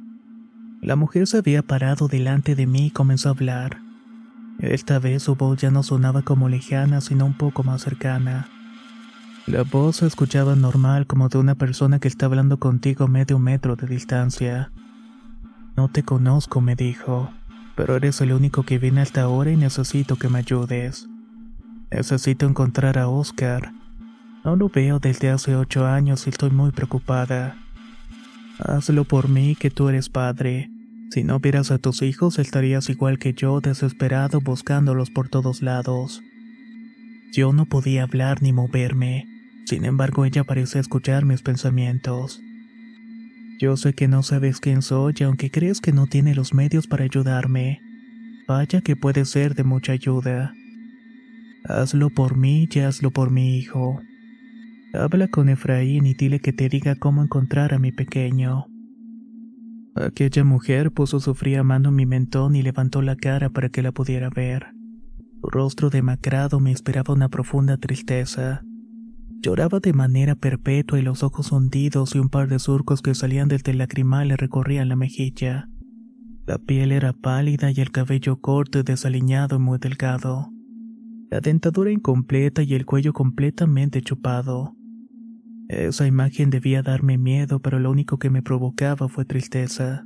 La 0.82 0.98
mujer 0.98 1.28
se 1.28 1.38
había 1.38 1.62
parado 1.62 2.08
delante 2.08 2.56
de 2.56 2.68
mí 2.68 2.88
y 2.88 2.92
comenzó 2.92 3.30
a 3.30 3.32
hablar. 3.32 3.78
Esta 4.60 5.00
vez 5.00 5.24
su 5.24 5.36
voz 5.36 5.60
ya 5.60 5.72
no 5.72 5.82
sonaba 5.82 6.24
como 6.24 6.50
lejana, 6.50 7.00
sino 7.00 7.26
un 7.26 7.34
poco 7.34 7.64
más 7.64 7.82
cercana. 7.82 8.50
La 9.48 9.64
voz 9.64 9.98
se 9.98 10.08
escuchaba 10.08 10.56
normal 10.56 11.08
como 11.08 11.30
de 11.30 11.38
una 11.38 11.56
persona 11.56 12.00
que 12.00 12.08
está 12.08 12.26
hablando 12.26 12.58
contigo 12.58 13.06
a 13.06 13.08
medio 13.08 13.40
metro 13.40 13.76
de 13.76 13.88
distancia. 13.88 14.72
No 15.78 15.88
te 15.88 16.04
conozco, 16.04 16.62
me 16.62 16.76
dijo, 16.76 17.32
pero 17.76 17.96
eres 17.96 18.20
el 18.22 18.34
único 18.34 18.64
que 18.64 18.78
viene 18.78 19.02
hasta 19.02 19.22
ahora 19.22 19.52
y 19.52 19.56
necesito 19.56 20.18
que 20.18 20.30
me 20.30 20.40
ayudes. 20.40 21.11
Necesito 21.92 22.46
encontrar 22.48 22.98
a 22.98 23.10
Oscar. 23.10 23.74
No 24.46 24.56
lo 24.56 24.70
veo 24.70 25.00
desde 25.00 25.30
hace 25.30 25.56
ocho 25.56 25.86
años 25.86 26.26
y 26.26 26.30
estoy 26.30 26.50
muy 26.50 26.72
preocupada. 26.72 27.58
Hazlo 28.60 29.04
por 29.04 29.28
mí 29.28 29.56
que 29.56 29.70
tú 29.70 29.90
eres 29.90 30.10
padre. 30.10 30.70
Si 31.12 31.24
no 31.24 31.40
vieras 31.40 31.70
a 31.72 31.78
tus 31.78 32.02
hijos 32.02 32.40
estarías 32.40 32.90
igual 32.90 33.20
que 33.20 33.34
yo 33.34 33.60
desesperado 33.60 34.40
buscándolos 34.40 35.10
por 35.10 35.28
todos 35.28 35.62
lados. 35.62 36.24
Yo 37.34 37.52
no 37.52 37.66
podía 37.66 38.04
hablar 38.04 38.42
ni 38.42 38.54
moverme. 38.54 39.28
Sin 39.66 39.84
embargo, 39.84 40.26
ella 40.26 40.44
parecía 40.46 40.82
escuchar 40.82 41.26
mis 41.26 41.42
pensamientos. 41.42 42.42
Yo 43.60 43.78
sé 43.78 43.94
que 43.94 44.08
no 44.08 44.24
sabes 44.24 44.60
quién 44.60 44.82
soy, 44.82 45.16
aunque 45.24 45.52
crees 45.52 45.82
que 45.82 45.92
no 45.92 46.08
tiene 46.08 46.34
los 46.34 46.54
medios 46.54 46.88
para 46.88 47.04
ayudarme. 47.04 47.82
vaya 48.48 48.82
que 48.82 48.96
puede 48.96 49.26
ser 49.26 49.56
de 49.56 49.64
mucha 49.64 49.92
ayuda. 49.94 50.54
Hazlo 51.64 52.10
por 52.10 52.38
mí 52.38 52.68
y 52.72 52.80
hazlo 52.80 53.12
por 53.12 53.32
mi 53.32 53.58
hijo. 53.58 54.00
Habla 54.94 55.28
con 55.28 55.48
Efraín 55.48 56.06
y 56.06 56.14
dile 56.14 56.40
que 56.40 56.54
te 56.54 56.68
diga 56.68 56.96
cómo 56.96 57.24
encontrar 57.24 57.74
a 57.74 57.80
mi 57.80 57.92
pequeño. 57.92 58.66
Aquella 59.96 60.44
mujer 60.44 60.92
puso 60.92 61.20
su 61.20 61.36
fría 61.36 61.64
mano 61.64 61.90
en 61.90 61.96
mi 61.96 62.06
mentón 62.06 62.56
y 62.56 62.62
levantó 62.62 63.02
la 63.02 63.16
cara 63.16 63.50
para 63.50 63.70
que 63.70 63.82
la 63.82 63.92
pudiera 63.92 64.30
ver. 64.30 64.68
Su 65.42 65.50
rostro 65.50 65.90
demacrado 65.90 66.60
me 66.60 66.72
esperaba 66.72 67.14
una 67.14 67.30
profunda 67.30 67.78
tristeza. 67.78 68.64
Lloraba 69.42 69.80
de 69.80 69.94
manera 69.94 70.36
perpetua 70.36 71.00
y 71.00 71.02
los 71.02 71.24
ojos 71.24 71.52
hundidos 71.52 72.16
y 72.16 72.20
un 72.20 72.30
par 72.30 72.48
de 72.48 72.60
surcos 72.60 73.02
que 73.02 73.16
salían 73.16 73.48
del 73.48 73.78
lacrimal 73.78 74.30
le 74.30 74.38
recorrían 74.38 74.90
la 74.90 74.96
mejilla. 74.96 75.68
La 76.46 76.58
piel 76.58 76.92
era 76.92 77.14
pálida 77.14 77.72
y 77.72 77.80
el 77.82 77.92
cabello 77.92 78.40
corto 78.40 78.80
y 78.80 78.84
desaliñado 78.84 79.58
y 79.58 79.60
muy 79.60 79.78
delgado. 79.78 80.52
La 81.32 81.40
dentadura 81.40 81.90
incompleta 81.90 82.62
y 82.62 82.74
el 82.74 82.86
cuello 82.86 83.14
completamente 83.14 84.02
chupado. 84.02 84.76
Esa 85.70 86.06
imagen 86.06 86.50
debía 86.50 86.84
darme 86.84 87.18
miedo, 87.18 87.62
pero 87.62 87.80
lo 87.80 87.90
único 87.90 88.20
que 88.20 88.30
me 88.30 88.42
provocaba 88.42 89.08
fue 89.08 89.24
tristeza. 89.24 90.04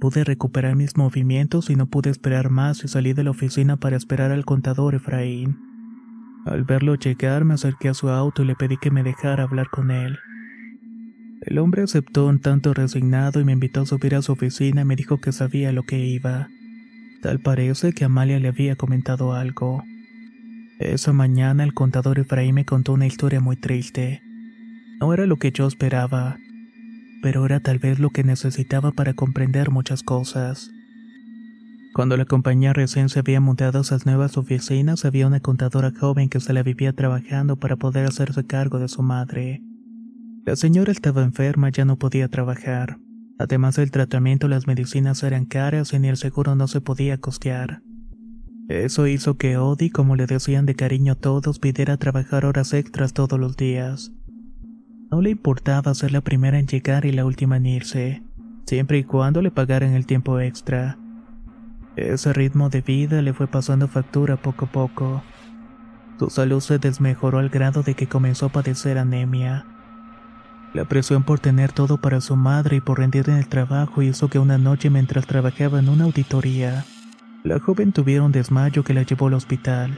Pude 0.00 0.24
recuperar 0.24 0.76
mis 0.76 0.96
movimientos 0.96 1.68
y 1.68 1.76
no 1.76 1.88
pude 1.88 2.08
esperar 2.08 2.48
más 2.48 2.82
y 2.84 2.88
salí 2.88 3.12
de 3.12 3.22
la 3.22 3.32
oficina 3.32 3.76
para 3.76 3.96
esperar 3.98 4.32
al 4.32 4.46
contador 4.46 4.94
Efraín. 4.94 5.58
Al 6.46 6.64
verlo 6.64 6.94
llegar 6.94 7.44
me 7.44 7.52
acerqué 7.52 7.90
a 7.90 7.94
su 7.94 8.08
auto 8.08 8.42
y 8.42 8.46
le 8.46 8.54
pedí 8.54 8.78
que 8.78 8.90
me 8.90 9.02
dejara 9.02 9.42
hablar 9.42 9.68
con 9.68 9.90
él. 9.90 10.16
El 11.42 11.58
hombre 11.58 11.82
aceptó 11.82 12.26
un 12.26 12.38
tanto 12.38 12.72
resignado 12.72 13.40
y 13.40 13.44
me 13.44 13.52
invitó 13.52 13.82
a 13.82 13.86
subir 13.86 14.14
a 14.14 14.22
su 14.22 14.32
oficina 14.32 14.80
y 14.80 14.84
me 14.86 14.96
dijo 14.96 15.20
que 15.20 15.32
sabía 15.32 15.70
lo 15.70 15.82
que 15.82 16.02
iba. 16.02 16.48
Tal 17.20 17.40
parece 17.40 17.92
que 17.92 18.06
Amalia 18.06 18.40
le 18.40 18.48
había 18.48 18.74
comentado 18.74 19.34
algo. 19.34 19.84
Esa 20.78 21.12
mañana 21.12 21.64
el 21.64 21.74
contador 21.74 22.20
Efraín 22.20 22.54
me 22.54 22.64
contó 22.64 22.92
una 22.92 23.06
historia 23.06 23.40
muy 23.40 23.56
triste. 23.56 24.22
No 25.00 25.12
era 25.12 25.26
lo 25.26 25.36
que 25.36 25.50
yo 25.50 25.66
esperaba, 25.66 26.38
pero 27.20 27.44
era 27.44 27.58
tal 27.58 27.80
vez 27.80 27.98
lo 27.98 28.10
que 28.10 28.22
necesitaba 28.22 28.92
para 28.92 29.14
comprender 29.14 29.70
muchas 29.70 30.04
cosas. 30.04 30.70
Cuando 31.94 32.16
la 32.16 32.26
compañía 32.26 32.72
recién 32.72 33.08
se 33.08 33.18
había 33.18 33.40
mudado 33.40 33.78
a 33.78 33.82
esas 33.82 34.06
nuevas 34.06 34.36
oficinas, 34.36 35.04
había 35.04 35.26
una 35.26 35.40
contadora 35.40 35.90
joven 35.90 36.28
que 36.28 36.38
se 36.38 36.52
la 36.52 36.62
vivía 36.62 36.92
trabajando 36.92 37.56
para 37.56 37.74
poder 37.74 38.06
hacerse 38.06 38.46
cargo 38.46 38.78
de 38.78 38.86
su 38.86 39.02
madre. 39.02 39.60
La 40.46 40.54
señora 40.54 40.92
estaba 40.92 41.24
enferma, 41.24 41.70
ya 41.70 41.84
no 41.84 41.96
podía 41.96 42.28
trabajar. 42.28 42.98
Además 43.36 43.74
del 43.74 43.90
tratamiento, 43.90 44.46
las 44.46 44.68
medicinas 44.68 45.24
eran 45.24 45.44
caras 45.44 45.92
y 45.92 45.98
ni 45.98 46.06
el 46.06 46.16
seguro 46.16 46.54
no 46.54 46.68
se 46.68 46.80
podía 46.80 47.18
costear. 47.18 47.82
Eso 48.68 49.06
hizo 49.06 49.38
que 49.38 49.56
Odi, 49.56 49.88
como 49.88 50.14
le 50.14 50.26
decían 50.26 50.66
de 50.66 50.74
cariño 50.74 51.14
todos, 51.14 51.58
pidiera 51.58 51.96
trabajar 51.96 52.44
horas 52.44 52.74
extras 52.74 53.14
todos 53.14 53.40
los 53.40 53.56
días. 53.56 54.12
No 55.10 55.22
le 55.22 55.30
importaba 55.30 55.94
ser 55.94 56.12
la 56.12 56.20
primera 56.20 56.58
en 56.58 56.66
llegar 56.66 57.06
y 57.06 57.12
la 57.12 57.24
última 57.24 57.56
en 57.56 57.64
irse, 57.64 58.22
siempre 58.66 58.98
y 58.98 59.04
cuando 59.04 59.40
le 59.40 59.50
pagaran 59.50 59.94
el 59.94 60.04
tiempo 60.04 60.38
extra. 60.38 60.98
Ese 61.96 62.34
ritmo 62.34 62.68
de 62.68 62.82
vida 62.82 63.22
le 63.22 63.32
fue 63.32 63.46
pasando 63.46 63.88
factura 63.88 64.36
poco 64.36 64.66
a 64.66 64.70
poco. 64.70 65.22
Su 66.18 66.28
salud 66.28 66.60
se 66.60 66.78
desmejoró 66.78 67.38
al 67.38 67.48
grado 67.48 67.82
de 67.82 67.94
que 67.94 68.06
comenzó 68.06 68.46
a 68.46 68.52
padecer 68.52 68.98
anemia. 68.98 69.64
La 70.74 70.84
presión 70.84 71.22
por 71.22 71.40
tener 71.40 71.72
todo 71.72 72.02
para 72.02 72.20
su 72.20 72.36
madre 72.36 72.76
y 72.76 72.80
por 72.82 72.98
rendir 72.98 73.30
en 73.30 73.36
el 73.36 73.48
trabajo 73.48 74.02
hizo 74.02 74.28
que 74.28 74.38
una 74.38 74.58
noche 74.58 74.90
mientras 74.90 75.26
trabajaba 75.26 75.78
en 75.78 75.88
una 75.88 76.04
auditoría, 76.04 76.84
la 77.44 77.60
joven 77.60 77.92
tuviera 77.92 78.22
un 78.22 78.32
desmayo 78.32 78.82
que 78.82 78.94
la 78.94 79.02
llevó 79.02 79.28
al 79.28 79.34
hospital. 79.34 79.96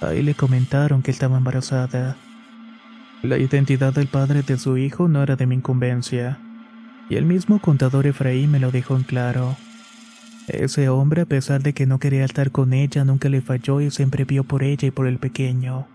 Ahí 0.00 0.22
le 0.22 0.34
comentaron 0.34 1.02
que 1.02 1.10
estaba 1.10 1.38
embarazada. 1.38 2.16
La 3.22 3.38
identidad 3.38 3.92
del 3.92 4.06
padre 4.06 4.42
de 4.42 4.58
su 4.58 4.76
hijo 4.76 5.08
no 5.08 5.22
era 5.22 5.36
de 5.36 5.46
mi 5.46 5.54
incumbencia, 5.56 6.38
y 7.08 7.16
el 7.16 7.26
mismo 7.26 7.58
contador 7.60 8.06
Efraín 8.06 8.50
me 8.50 8.60
lo 8.60 8.70
dejó 8.70 8.96
en 8.96 9.02
claro. 9.02 9.56
Ese 10.48 10.88
hombre, 10.88 11.22
a 11.22 11.26
pesar 11.26 11.62
de 11.62 11.72
que 11.72 11.86
no 11.86 11.98
quería 11.98 12.24
estar 12.24 12.50
con 12.50 12.74
ella, 12.74 13.04
nunca 13.04 13.28
le 13.28 13.40
falló 13.40 13.80
y 13.80 13.90
siempre 13.90 14.24
vio 14.24 14.44
por 14.44 14.62
ella 14.62 14.88
y 14.88 14.90
por 14.90 15.06
el 15.06 15.18
pequeño. 15.18 15.86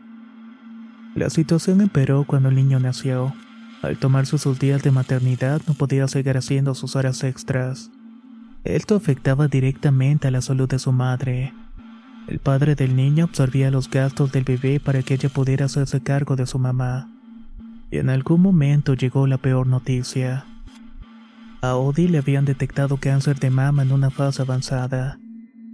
La 1.15 1.29
situación 1.29 1.81
empeoró 1.81 2.23
cuando 2.25 2.49
el 2.49 2.55
niño 2.55 2.79
nació. 2.79 3.33
Al 3.81 3.97
tomarse 3.97 4.37
sus 4.37 4.59
días 4.59 4.81
de 4.83 4.91
maternidad 4.91 5.61
no 5.67 5.73
podía 5.73 6.07
seguir 6.07 6.37
haciendo 6.37 6.73
sus 6.73 6.95
horas 6.95 7.23
extras. 7.23 7.91
Esto 8.63 8.95
afectaba 8.95 9.47
directamente 9.47 10.27
a 10.27 10.31
la 10.31 10.41
salud 10.41 10.67
de 10.67 10.79
su 10.79 10.91
madre. 10.91 11.53
El 12.27 12.39
padre 12.39 12.75
del 12.75 12.95
niño 12.95 13.25
absorbía 13.25 13.71
los 13.71 13.89
gastos 13.89 14.31
del 14.31 14.43
bebé 14.43 14.79
para 14.79 15.01
que 15.01 15.13
ella 15.13 15.29
pudiera 15.29 15.65
hacerse 15.65 16.01
cargo 16.01 16.35
de 16.35 16.45
su 16.45 16.59
mamá. 16.59 17.09
Y 17.89 17.97
en 17.97 18.09
algún 18.09 18.41
momento 18.41 18.93
llegó 18.93 19.27
la 19.27 19.37
peor 19.37 19.65
noticia. 19.65 20.45
A 21.61 21.75
Odi 21.75 22.07
le 22.07 22.19
habían 22.19 22.45
detectado 22.45 22.97
cáncer 22.97 23.39
de 23.39 23.49
mama 23.49 23.83
en 23.83 23.91
una 23.91 24.11
fase 24.11 24.41
avanzada. 24.41 25.17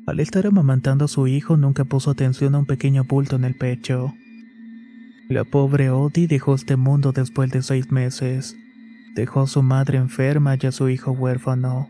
Al 0.08 0.20
estar 0.20 0.46
amamantando 0.46 1.06
a 1.06 1.08
su 1.08 1.28
hijo 1.28 1.58
nunca 1.58 1.86
puso 1.86 2.12
atención 2.12 2.54
a 2.54 2.60
un 2.60 2.66
pequeño 2.66 3.04
bulto 3.04 3.36
en 3.36 3.44
el 3.46 3.56
pecho. 3.56 4.14
La 5.28 5.44
pobre 5.44 5.90
Odi 5.90 6.28
dejó 6.28 6.54
este 6.54 6.76
mundo 6.76 7.12
después 7.12 7.50
de 7.50 7.64
seis 7.64 7.92
meses. 7.92 8.56
Dejó 9.16 9.42
a 9.42 9.48
su 9.48 9.64
madre 9.64 9.98
enferma 9.98 10.56
y 10.62 10.68
a 10.68 10.72
su 10.72 10.88
hijo 10.88 11.12
huérfano. 11.12 11.90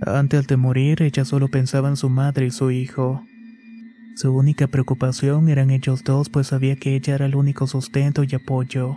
Antes 0.00 0.46
de 0.46 0.56
morir, 0.56 1.02
ella 1.02 1.24
solo 1.24 1.48
pensaba 1.48 1.88
en 1.88 1.96
su 1.96 2.08
madre 2.08 2.46
y 2.46 2.50
su 2.50 2.70
hijo. 2.70 3.22
Su 4.16 4.34
única 4.34 4.66
preocupación 4.66 5.48
eran 5.48 5.70
ellos 5.70 6.04
dos, 6.04 6.30
pues 6.30 6.48
sabía 6.48 6.76
que 6.76 6.94
ella 6.94 7.14
era 7.14 7.26
el 7.26 7.34
único 7.34 7.66
sustento 7.66 8.24
y 8.24 8.34
apoyo. 8.34 8.96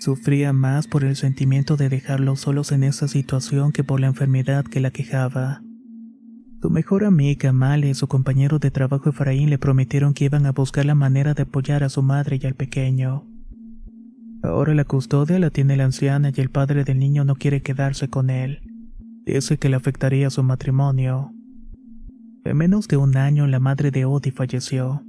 Sufría 0.00 0.52
más 0.52 0.88
por 0.88 1.04
el 1.04 1.14
sentimiento 1.14 1.76
de 1.76 1.88
dejarlos 1.88 2.40
solos 2.40 2.72
en 2.72 2.84
esa 2.84 3.06
situación 3.06 3.70
que 3.70 3.84
por 3.84 4.00
la 4.00 4.08
enfermedad 4.08 4.64
que 4.64 4.80
la 4.80 4.90
quejaba. 4.90 5.62
Su 6.60 6.70
mejor 6.70 7.04
amiga 7.04 7.50
Amalia 7.50 7.90
y 7.90 7.94
su 7.94 8.08
compañero 8.08 8.58
de 8.58 8.70
trabajo 8.70 9.10
Efraín 9.10 9.48
le 9.48 9.58
prometieron 9.58 10.12
que 10.12 10.24
iban 10.24 10.44
a 10.46 10.52
buscar 10.52 10.84
la 10.86 10.94
manera 10.94 11.34
de 11.34 11.42
apoyar 11.42 11.84
a 11.84 11.88
su 11.88 12.02
madre 12.02 12.38
y 12.42 12.46
al 12.46 12.54
pequeño. 12.54 13.26
Ahora 14.42 14.74
la 14.74 14.84
custodia 14.84 15.38
la 15.38 15.50
tiene 15.50 15.76
la 15.76 15.84
anciana 15.84 16.32
y 16.34 16.40
el 16.40 16.50
padre 16.50 16.84
del 16.84 16.98
niño 16.98 17.24
no 17.24 17.36
quiere 17.36 17.62
quedarse 17.62 18.08
con 18.08 18.30
él. 18.30 18.69
Dice 19.32 19.58
que 19.58 19.68
le 19.68 19.76
afectaría 19.76 20.28
su 20.28 20.42
matrimonio. 20.42 21.32
En 22.44 22.56
menos 22.56 22.88
de 22.88 22.96
un 22.96 23.16
año 23.16 23.46
la 23.46 23.60
madre 23.60 23.92
de 23.92 24.04
Odi 24.04 24.32
falleció. 24.32 25.04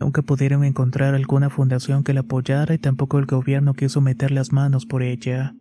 Nunca 0.00 0.22
pudieron 0.22 0.64
encontrar 0.64 1.14
alguna 1.14 1.50
fundación 1.50 2.02
que 2.02 2.14
la 2.14 2.20
apoyara 2.20 2.74
y 2.74 2.78
tampoco 2.78 3.20
el 3.20 3.26
gobierno 3.26 3.74
quiso 3.74 4.00
meter 4.00 4.32
las 4.32 4.52
manos 4.52 4.86
por 4.86 5.04
ella. 5.04 5.54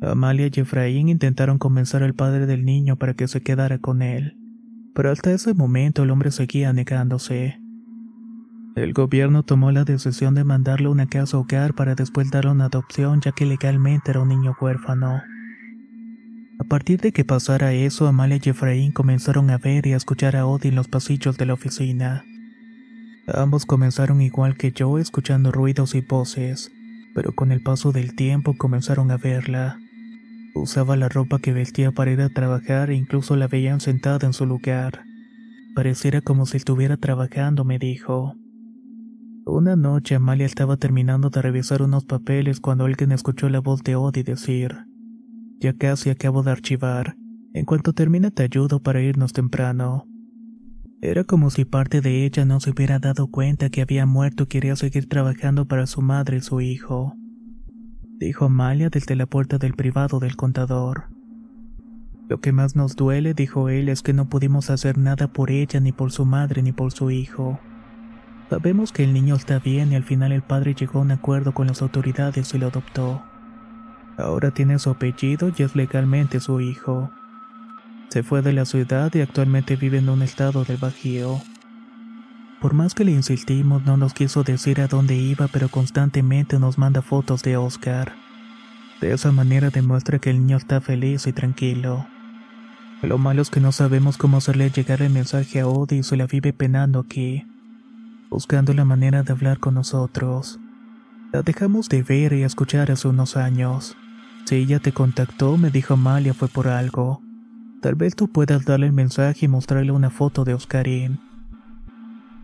Amalia 0.00 0.48
y 0.50 0.60
Efraín 0.60 1.10
intentaron 1.10 1.58
convencer 1.58 2.02
al 2.02 2.14
padre 2.14 2.46
del 2.46 2.64
niño 2.64 2.96
para 2.96 3.12
que 3.12 3.28
se 3.28 3.42
quedara 3.42 3.76
con 3.76 4.00
él, 4.00 4.38
pero 4.94 5.10
hasta 5.10 5.32
ese 5.32 5.52
momento 5.52 6.04
el 6.04 6.10
hombre 6.10 6.30
seguía 6.30 6.72
negándose. 6.72 7.60
El 8.74 8.94
gobierno 8.94 9.42
tomó 9.42 9.70
la 9.70 9.84
decisión 9.84 10.34
de 10.34 10.44
mandarle 10.44 10.88
una 10.88 11.08
casa 11.08 11.36
hogar 11.36 11.74
para 11.74 11.94
después 11.94 12.30
darle 12.30 12.52
una 12.52 12.64
adopción 12.66 13.20
ya 13.20 13.32
que 13.32 13.44
legalmente 13.44 14.12
era 14.12 14.22
un 14.22 14.28
niño 14.28 14.56
huérfano. 14.58 15.20
A 16.60 16.64
partir 16.64 17.00
de 17.00 17.10
que 17.10 17.24
pasara 17.24 17.72
eso, 17.72 18.06
Amalia 18.06 18.38
y 18.44 18.50
Efraín 18.50 18.92
comenzaron 18.92 19.48
a 19.48 19.56
ver 19.56 19.86
y 19.86 19.94
a 19.94 19.96
escuchar 19.96 20.36
a 20.36 20.44
Odi 20.44 20.68
en 20.68 20.74
los 20.74 20.88
pasillos 20.88 21.38
de 21.38 21.46
la 21.46 21.54
oficina. 21.54 22.22
Ambos 23.26 23.64
comenzaron 23.64 24.20
igual 24.20 24.58
que 24.58 24.70
yo 24.70 24.98
escuchando 24.98 25.52
ruidos 25.52 25.94
y 25.94 26.02
voces, 26.02 26.70
pero 27.14 27.32
con 27.32 27.50
el 27.50 27.62
paso 27.62 27.92
del 27.92 28.14
tiempo 28.14 28.58
comenzaron 28.58 29.10
a 29.10 29.16
verla. 29.16 29.78
Usaba 30.54 30.98
la 30.98 31.08
ropa 31.08 31.38
que 31.38 31.54
vestía 31.54 31.92
para 31.92 32.10
ir 32.10 32.20
a 32.20 32.28
trabajar 32.28 32.90
e 32.90 32.94
incluso 32.94 33.36
la 33.36 33.48
veían 33.48 33.80
sentada 33.80 34.26
en 34.26 34.34
su 34.34 34.44
lugar. 34.44 35.04
Pareciera 35.74 36.20
como 36.20 36.44
si 36.44 36.58
estuviera 36.58 36.98
trabajando, 36.98 37.64
me 37.64 37.78
dijo. 37.78 38.34
Una 39.46 39.76
noche 39.76 40.14
Amalia 40.14 40.44
estaba 40.44 40.76
terminando 40.76 41.30
de 41.30 41.40
revisar 41.40 41.80
unos 41.80 42.04
papeles 42.04 42.60
cuando 42.60 42.84
alguien 42.84 43.12
escuchó 43.12 43.48
la 43.48 43.60
voz 43.60 43.82
de 43.82 43.96
Odi 43.96 44.22
decir, 44.24 44.89
Ya 45.60 45.74
casi 45.74 46.08
acabo 46.08 46.42
de 46.42 46.52
archivar. 46.52 47.16
En 47.52 47.66
cuanto 47.66 47.92
termine 47.92 48.30
te 48.30 48.44
ayudo 48.44 48.82
para 48.82 49.02
irnos 49.02 49.34
temprano. 49.34 50.06
Era 51.02 51.24
como 51.24 51.50
si 51.50 51.66
parte 51.66 52.00
de 52.00 52.24
ella 52.24 52.46
no 52.46 52.60
se 52.60 52.70
hubiera 52.70 52.98
dado 52.98 53.26
cuenta 53.26 53.68
que 53.68 53.82
había 53.82 54.06
muerto 54.06 54.44
y 54.44 54.46
quería 54.46 54.74
seguir 54.74 55.06
trabajando 55.06 55.66
para 55.66 55.86
su 55.86 56.00
madre 56.00 56.38
y 56.38 56.40
su 56.40 56.62
hijo. 56.62 57.14
Dijo 58.18 58.46
Amalia 58.46 58.88
desde 58.88 59.16
la 59.16 59.26
puerta 59.26 59.58
del 59.58 59.74
privado 59.74 60.18
del 60.18 60.36
contador. 60.36 61.04
Lo 62.28 62.40
que 62.40 62.52
más 62.52 62.74
nos 62.74 62.96
duele, 62.96 63.34
dijo 63.34 63.68
él, 63.68 63.90
es 63.90 64.00
que 64.00 64.14
no 64.14 64.30
pudimos 64.30 64.70
hacer 64.70 64.96
nada 64.96 65.28
por 65.28 65.50
ella, 65.50 65.78
ni 65.80 65.92
por 65.92 66.10
su 66.10 66.24
madre, 66.24 66.62
ni 66.62 66.72
por 66.72 66.92
su 66.92 67.10
hijo. 67.10 67.60
Sabemos 68.48 68.92
que 68.92 69.04
el 69.04 69.12
niño 69.12 69.34
está 69.34 69.58
bien 69.58 69.92
y 69.92 69.96
al 69.96 70.04
final 70.04 70.32
el 70.32 70.42
padre 70.42 70.74
llegó 70.74 71.00
a 71.00 71.02
un 71.02 71.10
acuerdo 71.10 71.52
con 71.52 71.66
las 71.66 71.82
autoridades 71.82 72.54
y 72.54 72.58
lo 72.58 72.68
adoptó. 72.68 73.22
Ahora 74.20 74.50
tiene 74.50 74.78
su 74.78 74.90
apellido 74.90 75.50
y 75.56 75.62
es 75.62 75.74
legalmente 75.74 76.40
su 76.40 76.60
hijo. 76.60 77.10
Se 78.08 78.22
fue 78.22 78.42
de 78.42 78.52
la 78.52 78.64
ciudad 78.64 79.12
y 79.14 79.20
actualmente 79.20 79.76
vive 79.76 79.98
en 79.98 80.08
un 80.08 80.22
estado 80.22 80.64
del 80.64 80.76
Bajío. 80.76 81.40
Por 82.60 82.74
más 82.74 82.94
que 82.94 83.04
le 83.04 83.12
insistimos, 83.12 83.84
no 83.84 83.96
nos 83.96 84.12
quiso 84.12 84.42
decir 84.42 84.80
a 84.80 84.86
dónde 84.86 85.16
iba, 85.16 85.48
pero 85.48 85.68
constantemente 85.68 86.58
nos 86.58 86.76
manda 86.76 87.02
fotos 87.02 87.42
de 87.42 87.56
Oscar. 87.56 88.12
De 89.00 89.12
esa 89.12 89.32
manera 89.32 89.70
demuestra 89.70 90.18
que 90.18 90.30
el 90.30 90.40
niño 90.40 90.58
está 90.58 90.80
feliz 90.80 91.26
y 91.26 91.32
tranquilo. 91.32 92.06
Lo 93.02 93.16
malo 93.16 93.40
es 93.40 93.48
que 93.48 93.60
no 93.60 93.72
sabemos 93.72 94.18
cómo 94.18 94.36
hacerle 94.36 94.70
llegar 94.70 95.00
el 95.00 95.10
mensaje 95.10 95.60
a 95.60 95.66
Odi 95.66 95.98
y 95.98 96.02
se 96.02 96.16
la 96.16 96.26
vive 96.26 96.52
penando 96.52 96.98
aquí, 96.98 97.46
buscando 98.28 98.74
la 98.74 98.84
manera 98.84 99.22
de 99.22 99.32
hablar 99.32 99.58
con 99.58 99.74
nosotros. 99.74 100.60
La 101.32 101.40
dejamos 101.40 101.88
de 101.88 102.02
ver 102.02 102.34
y 102.34 102.42
escuchar 102.42 102.90
hace 102.90 103.08
unos 103.08 103.38
años. 103.38 103.96
Si 104.50 104.56
ella 104.56 104.80
te 104.80 104.90
contactó, 104.90 105.56
me 105.56 105.70
dijo 105.70 105.96
Malia 105.96 106.34
fue 106.34 106.48
por 106.48 106.66
algo. 106.66 107.22
Tal 107.82 107.94
vez 107.94 108.16
tú 108.16 108.26
puedas 108.26 108.64
darle 108.64 108.86
el 108.86 108.92
mensaje 108.92 109.44
y 109.44 109.48
mostrarle 109.48 109.92
una 109.92 110.10
foto 110.10 110.42
de 110.42 110.54
Oscarín. 110.54 111.20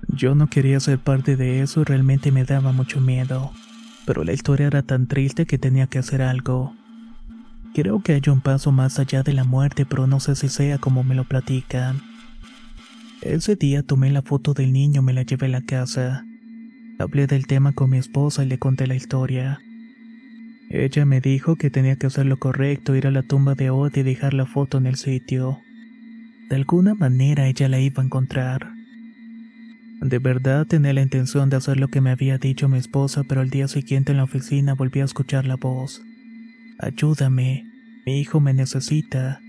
Yo 0.06 0.36
no 0.36 0.46
quería 0.46 0.78
ser 0.78 1.00
parte 1.00 1.34
de 1.34 1.62
eso 1.62 1.80
y 1.80 1.84
realmente 1.84 2.30
me 2.30 2.44
daba 2.44 2.70
mucho 2.70 3.00
miedo, 3.00 3.50
pero 4.06 4.22
la 4.22 4.32
historia 4.32 4.68
era 4.68 4.82
tan 4.82 5.08
triste 5.08 5.46
que 5.46 5.58
tenía 5.58 5.88
que 5.88 5.98
hacer 5.98 6.22
algo. 6.22 6.76
Creo 7.74 8.00
que 8.04 8.12
hay 8.12 8.22
un 8.28 8.40
paso 8.40 8.70
más 8.70 9.00
allá 9.00 9.24
de 9.24 9.32
la 9.32 9.42
muerte, 9.42 9.84
pero 9.84 10.06
no 10.06 10.20
sé 10.20 10.36
si 10.36 10.48
sea 10.48 10.78
como 10.78 11.02
me 11.02 11.16
lo 11.16 11.24
platican. 11.24 12.02
Ese 13.20 13.56
día 13.56 13.82
tomé 13.82 14.12
la 14.12 14.22
foto 14.22 14.54
del 14.54 14.72
niño 14.72 15.00
y 15.00 15.04
me 15.04 15.12
la 15.12 15.22
llevé 15.22 15.46
a 15.46 15.48
la 15.58 15.62
casa. 15.62 16.24
Hablé 17.00 17.26
del 17.26 17.48
tema 17.48 17.72
con 17.72 17.90
mi 17.90 17.98
esposa 17.98 18.44
y 18.44 18.46
le 18.46 18.60
conté 18.60 18.86
la 18.86 18.94
historia. 18.94 19.58
Ella 20.68 21.04
me 21.04 21.20
dijo 21.20 21.56
que 21.56 21.70
tenía 21.70 21.96
que 21.96 22.08
hacer 22.08 22.26
lo 22.26 22.38
correcto, 22.38 22.96
ir 22.96 23.06
a 23.06 23.10
la 23.10 23.22
tumba 23.22 23.54
de 23.54 23.70
Od 23.70 23.94
y 23.96 24.02
dejar 24.02 24.34
la 24.34 24.46
foto 24.46 24.78
en 24.78 24.86
el 24.86 24.96
sitio. 24.96 25.58
De 26.48 26.56
alguna 26.56 26.94
manera 26.94 27.46
ella 27.46 27.68
la 27.68 27.80
iba 27.80 28.02
a 28.02 28.06
encontrar. 28.06 28.72
De 30.00 30.18
verdad 30.18 30.66
tenía 30.66 30.92
la 30.92 31.02
intención 31.02 31.48
de 31.50 31.56
hacer 31.56 31.78
lo 31.78 31.88
que 31.88 32.00
me 32.00 32.10
había 32.10 32.38
dicho 32.38 32.68
mi 32.68 32.78
esposa, 32.78 33.24
pero 33.24 33.40
al 33.40 33.50
día 33.50 33.68
siguiente 33.68 34.12
en 34.12 34.18
la 34.18 34.24
oficina 34.24 34.74
volví 34.74 35.00
a 35.00 35.04
escuchar 35.04 35.46
la 35.46 35.56
voz. 35.56 36.02
Ayúdame, 36.78 37.64
mi 38.04 38.20
hijo 38.20 38.40
me 38.40 38.52
necesita. 38.52 39.40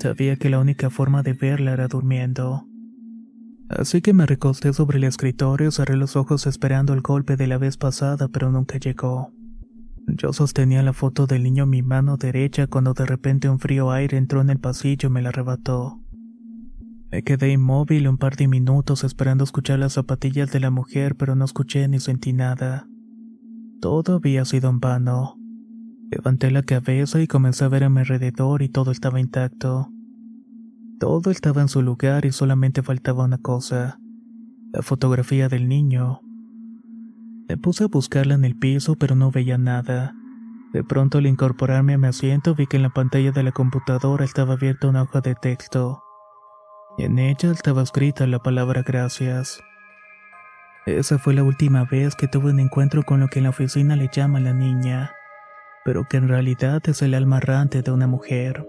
Sabía 0.00 0.36
que 0.36 0.50
la 0.50 0.58
única 0.58 0.90
forma 0.90 1.22
de 1.22 1.32
verla 1.32 1.72
era 1.72 1.88
durmiendo. 1.88 2.66
Así 3.68 4.02
que 4.02 4.12
me 4.12 4.26
recosté 4.26 4.72
sobre 4.72 4.98
el 4.98 5.04
escritorio, 5.04 5.70
cerré 5.70 5.96
los 5.96 6.16
ojos 6.16 6.46
esperando 6.46 6.92
el 6.92 7.00
golpe 7.00 7.36
de 7.36 7.46
la 7.46 7.56
vez 7.56 7.76
pasada, 7.78 8.28
pero 8.28 8.50
nunca 8.50 8.78
llegó. 8.78 9.32
Yo 10.06 10.32
sostenía 10.32 10.82
la 10.82 10.92
foto 10.92 11.26
del 11.26 11.42
niño 11.42 11.64
en 11.64 11.70
mi 11.70 11.82
mano 11.82 12.16
derecha 12.16 12.66
cuando 12.66 12.92
de 12.92 13.06
repente 13.06 13.48
un 13.48 13.58
frío 13.58 13.90
aire 13.90 14.18
entró 14.18 14.40
en 14.40 14.50
el 14.50 14.58
pasillo 14.58 15.08
y 15.08 15.12
me 15.12 15.22
la 15.22 15.30
arrebató. 15.30 16.00
Me 17.10 17.22
quedé 17.22 17.52
inmóvil 17.52 18.08
un 18.08 18.16
par 18.16 18.36
de 18.36 18.48
minutos 18.48 19.04
esperando 19.04 19.44
escuchar 19.44 19.78
las 19.78 19.92
zapatillas 19.92 20.50
de 20.50 20.60
la 20.60 20.70
mujer, 20.70 21.14
pero 21.14 21.34
no 21.34 21.44
escuché 21.44 21.86
ni 21.86 22.00
sentí 22.00 22.32
nada. 22.32 22.86
Todo 23.80 24.16
había 24.16 24.44
sido 24.44 24.70
en 24.70 24.80
vano. 24.80 25.36
Levanté 26.10 26.50
la 26.50 26.62
cabeza 26.62 27.20
y 27.20 27.26
comencé 27.26 27.64
a 27.64 27.68
ver 27.68 27.84
a 27.84 27.90
mi 27.90 28.00
alrededor 28.00 28.62
y 28.62 28.68
todo 28.68 28.90
estaba 28.92 29.20
intacto. 29.20 29.90
Todo 30.98 31.30
estaba 31.30 31.62
en 31.62 31.68
su 31.68 31.82
lugar 31.82 32.24
y 32.24 32.32
solamente 32.32 32.82
faltaba 32.82 33.24
una 33.24 33.38
cosa, 33.38 33.98
la 34.72 34.82
fotografía 34.82 35.48
del 35.48 35.68
niño. 35.68 36.20
Me 37.52 37.58
puse 37.58 37.84
a 37.84 37.86
buscarla 37.86 38.32
en 38.32 38.46
el 38.46 38.56
piso, 38.56 38.96
pero 38.96 39.14
no 39.14 39.30
veía 39.30 39.58
nada. 39.58 40.14
De 40.72 40.82
pronto, 40.82 41.18
al 41.18 41.26
incorporarme 41.26 41.92
a 41.92 41.98
mi 41.98 42.06
asiento, 42.06 42.54
vi 42.54 42.66
que 42.66 42.78
en 42.78 42.82
la 42.82 42.88
pantalla 42.88 43.30
de 43.30 43.42
la 43.42 43.52
computadora 43.52 44.24
estaba 44.24 44.54
abierta 44.54 44.88
una 44.88 45.02
hoja 45.02 45.20
de 45.20 45.34
texto. 45.34 46.02
En 46.96 47.18
ella 47.18 47.50
estaba 47.50 47.82
escrita 47.82 48.26
la 48.26 48.38
palabra 48.38 48.80
gracias. 48.80 49.60
Esa 50.86 51.18
fue 51.18 51.34
la 51.34 51.42
última 51.42 51.84
vez 51.84 52.14
que 52.14 52.26
tuve 52.26 52.52
un 52.52 52.58
encuentro 52.58 53.02
con 53.02 53.20
lo 53.20 53.28
que 53.28 53.40
en 53.40 53.42
la 53.42 53.50
oficina 53.50 53.96
le 53.96 54.08
llama 54.10 54.40
la 54.40 54.54
niña, 54.54 55.12
pero 55.84 56.06
que 56.08 56.16
en 56.16 56.28
realidad 56.28 56.80
es 56.86 57.02
el 57.02 57.12
alma 57.12 57.36
errante 57.36 57.82
de 57.82 57.90
una 57.90 58.06
mujer. 58.06 58.66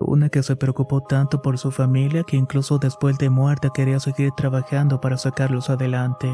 Una 0.00 0.28
que 0.28 0.42
se 0.42 0.54
preocupó 0.54 1.00
tanto 1.00 1.40
por 1.40 1.56
su 1.56 1.70
familia 1.70 2.24
que 2.24 2.36
incluso 2.36 2.76
después 2.76 3.16
de 3.16 3.30
muerta 3.30 3.70
quería 3.74 4.00
seguir 4.00 4.32
trabajando 4.36 5.00
para 5.00 5.16
sacarlos 5.16 5.70
adelante. 5.70 6.28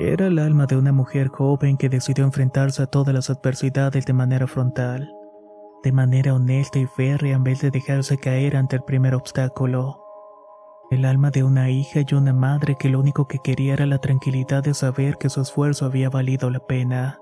Era 0.00 0.28
el 0.28 0.38
alma 0.38 0.64
de 0.64 0.78
una 0.78 0.92
mujer 0.92 1.28
joven 1.28 1.76
que 1.76 1.90
decidió 1.90 2.24
enfrentarse 2.24 2.82
a 2.82 2.86
todas 2.86 3.12
las 3.12 3.28
adversidades 3.28 4.06
de 4.06 4.14
manera 4.14 4.46
frontal, 4.46 5.12
de 5.82 5.92
manera 5.92 6.32
honesta 6.32 6.78
y 6.78 6.86
férrea 6.86 7.36
en 7.36 7.44
vez 7.44 7.60
de 7.60 7.70
dejarse 7.70 8.16
caer 8.16 8.56
ante 8.56 8.76
el 8.76 8.82
primer 8.82 9.14
obstáculo. 9.14 10.02
El 10.90 11.04
alma 11.04 11.30
de 11.30 11.44
una 11.44 11.68
hija 11.68 12.00
y 12.00 12.14
una 12.14 12.32
madre 12.32 12.76
que 12.78 12.88
lo 12.88 12.98
único 12.98 13.28
que 13.28 13.40
quería 13.40 13.74
era 13.74 13.84
la 13.84 13.98
tranquilidad 13.98 14.62
de 14.62 14.72
saber 14.72 15.18
que 15.18 15.28
su 15.28 15.42
esfuerzo 15.42 15.84
había 15.84 16.08
valido 16.08 16.48
la 16.48 16.60
pena. 16.60 17.18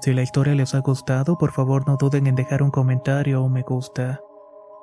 Si 0.00 0.14
la 0.14 0.22
historia 0.22 0.54
les 0.54 0.74
ha 0.74 0.78
gustado, 0.78 1.36
por 1.36 1.52
favor 1.52 1.86
no 1.86 1.98
duden 1.98 2.28
en 2.28 2.34
dejar 2.34 2.62
un 2.62 2.70
comentario 2.70 3.42
o 3.42 3.50
me 3.50 3.60
gusta. 3.60 4.22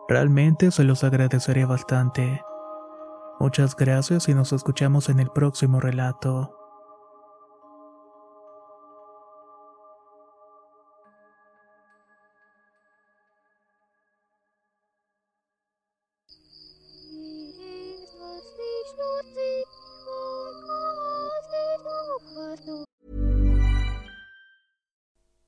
Realmente 0.07 0.69
se 0.69 0.83
los 0.83 1.03
agradecería 1.03 1.65
bastante. 1.65 2.43
Muchas 3.41 3.75
gracias 3.75 4.29
y 4.29 4.35
nos 4.35 4.53
escuchamos 4.53 5.09
en 5.09 5.19
el 5.19 5.31
próximo 5.31 5.79
relato. 5.79 6.60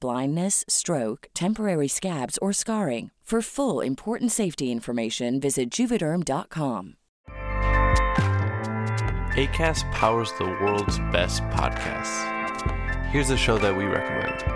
blindness, 0.00 0.64
stroke, 0.68 1.28
temporary 1.34 1.88
scabs, 1.88 2.38
or 2.38 2.52
scarring. 2.52 3.10
For 3.26 3.42
full 3.42 3.80
important 3.80 4.30
safety 4.30 4.70
information, 4.70 5.40
visit 5.40 5.68
juvederm.com. 5.68 6.94
ACAST 9.34 9.90
powers 9.90 10.32
the 10.38 10.44
world's 10.44 11.00
best 11.10 11.42
podcasts. 11.50 12.22
Here's 13.06 13.30
a 13.30 13.36
show 13.36 13.58
that 13.58 13.76
we 13.76 13.82
recommend. 13.86 14.55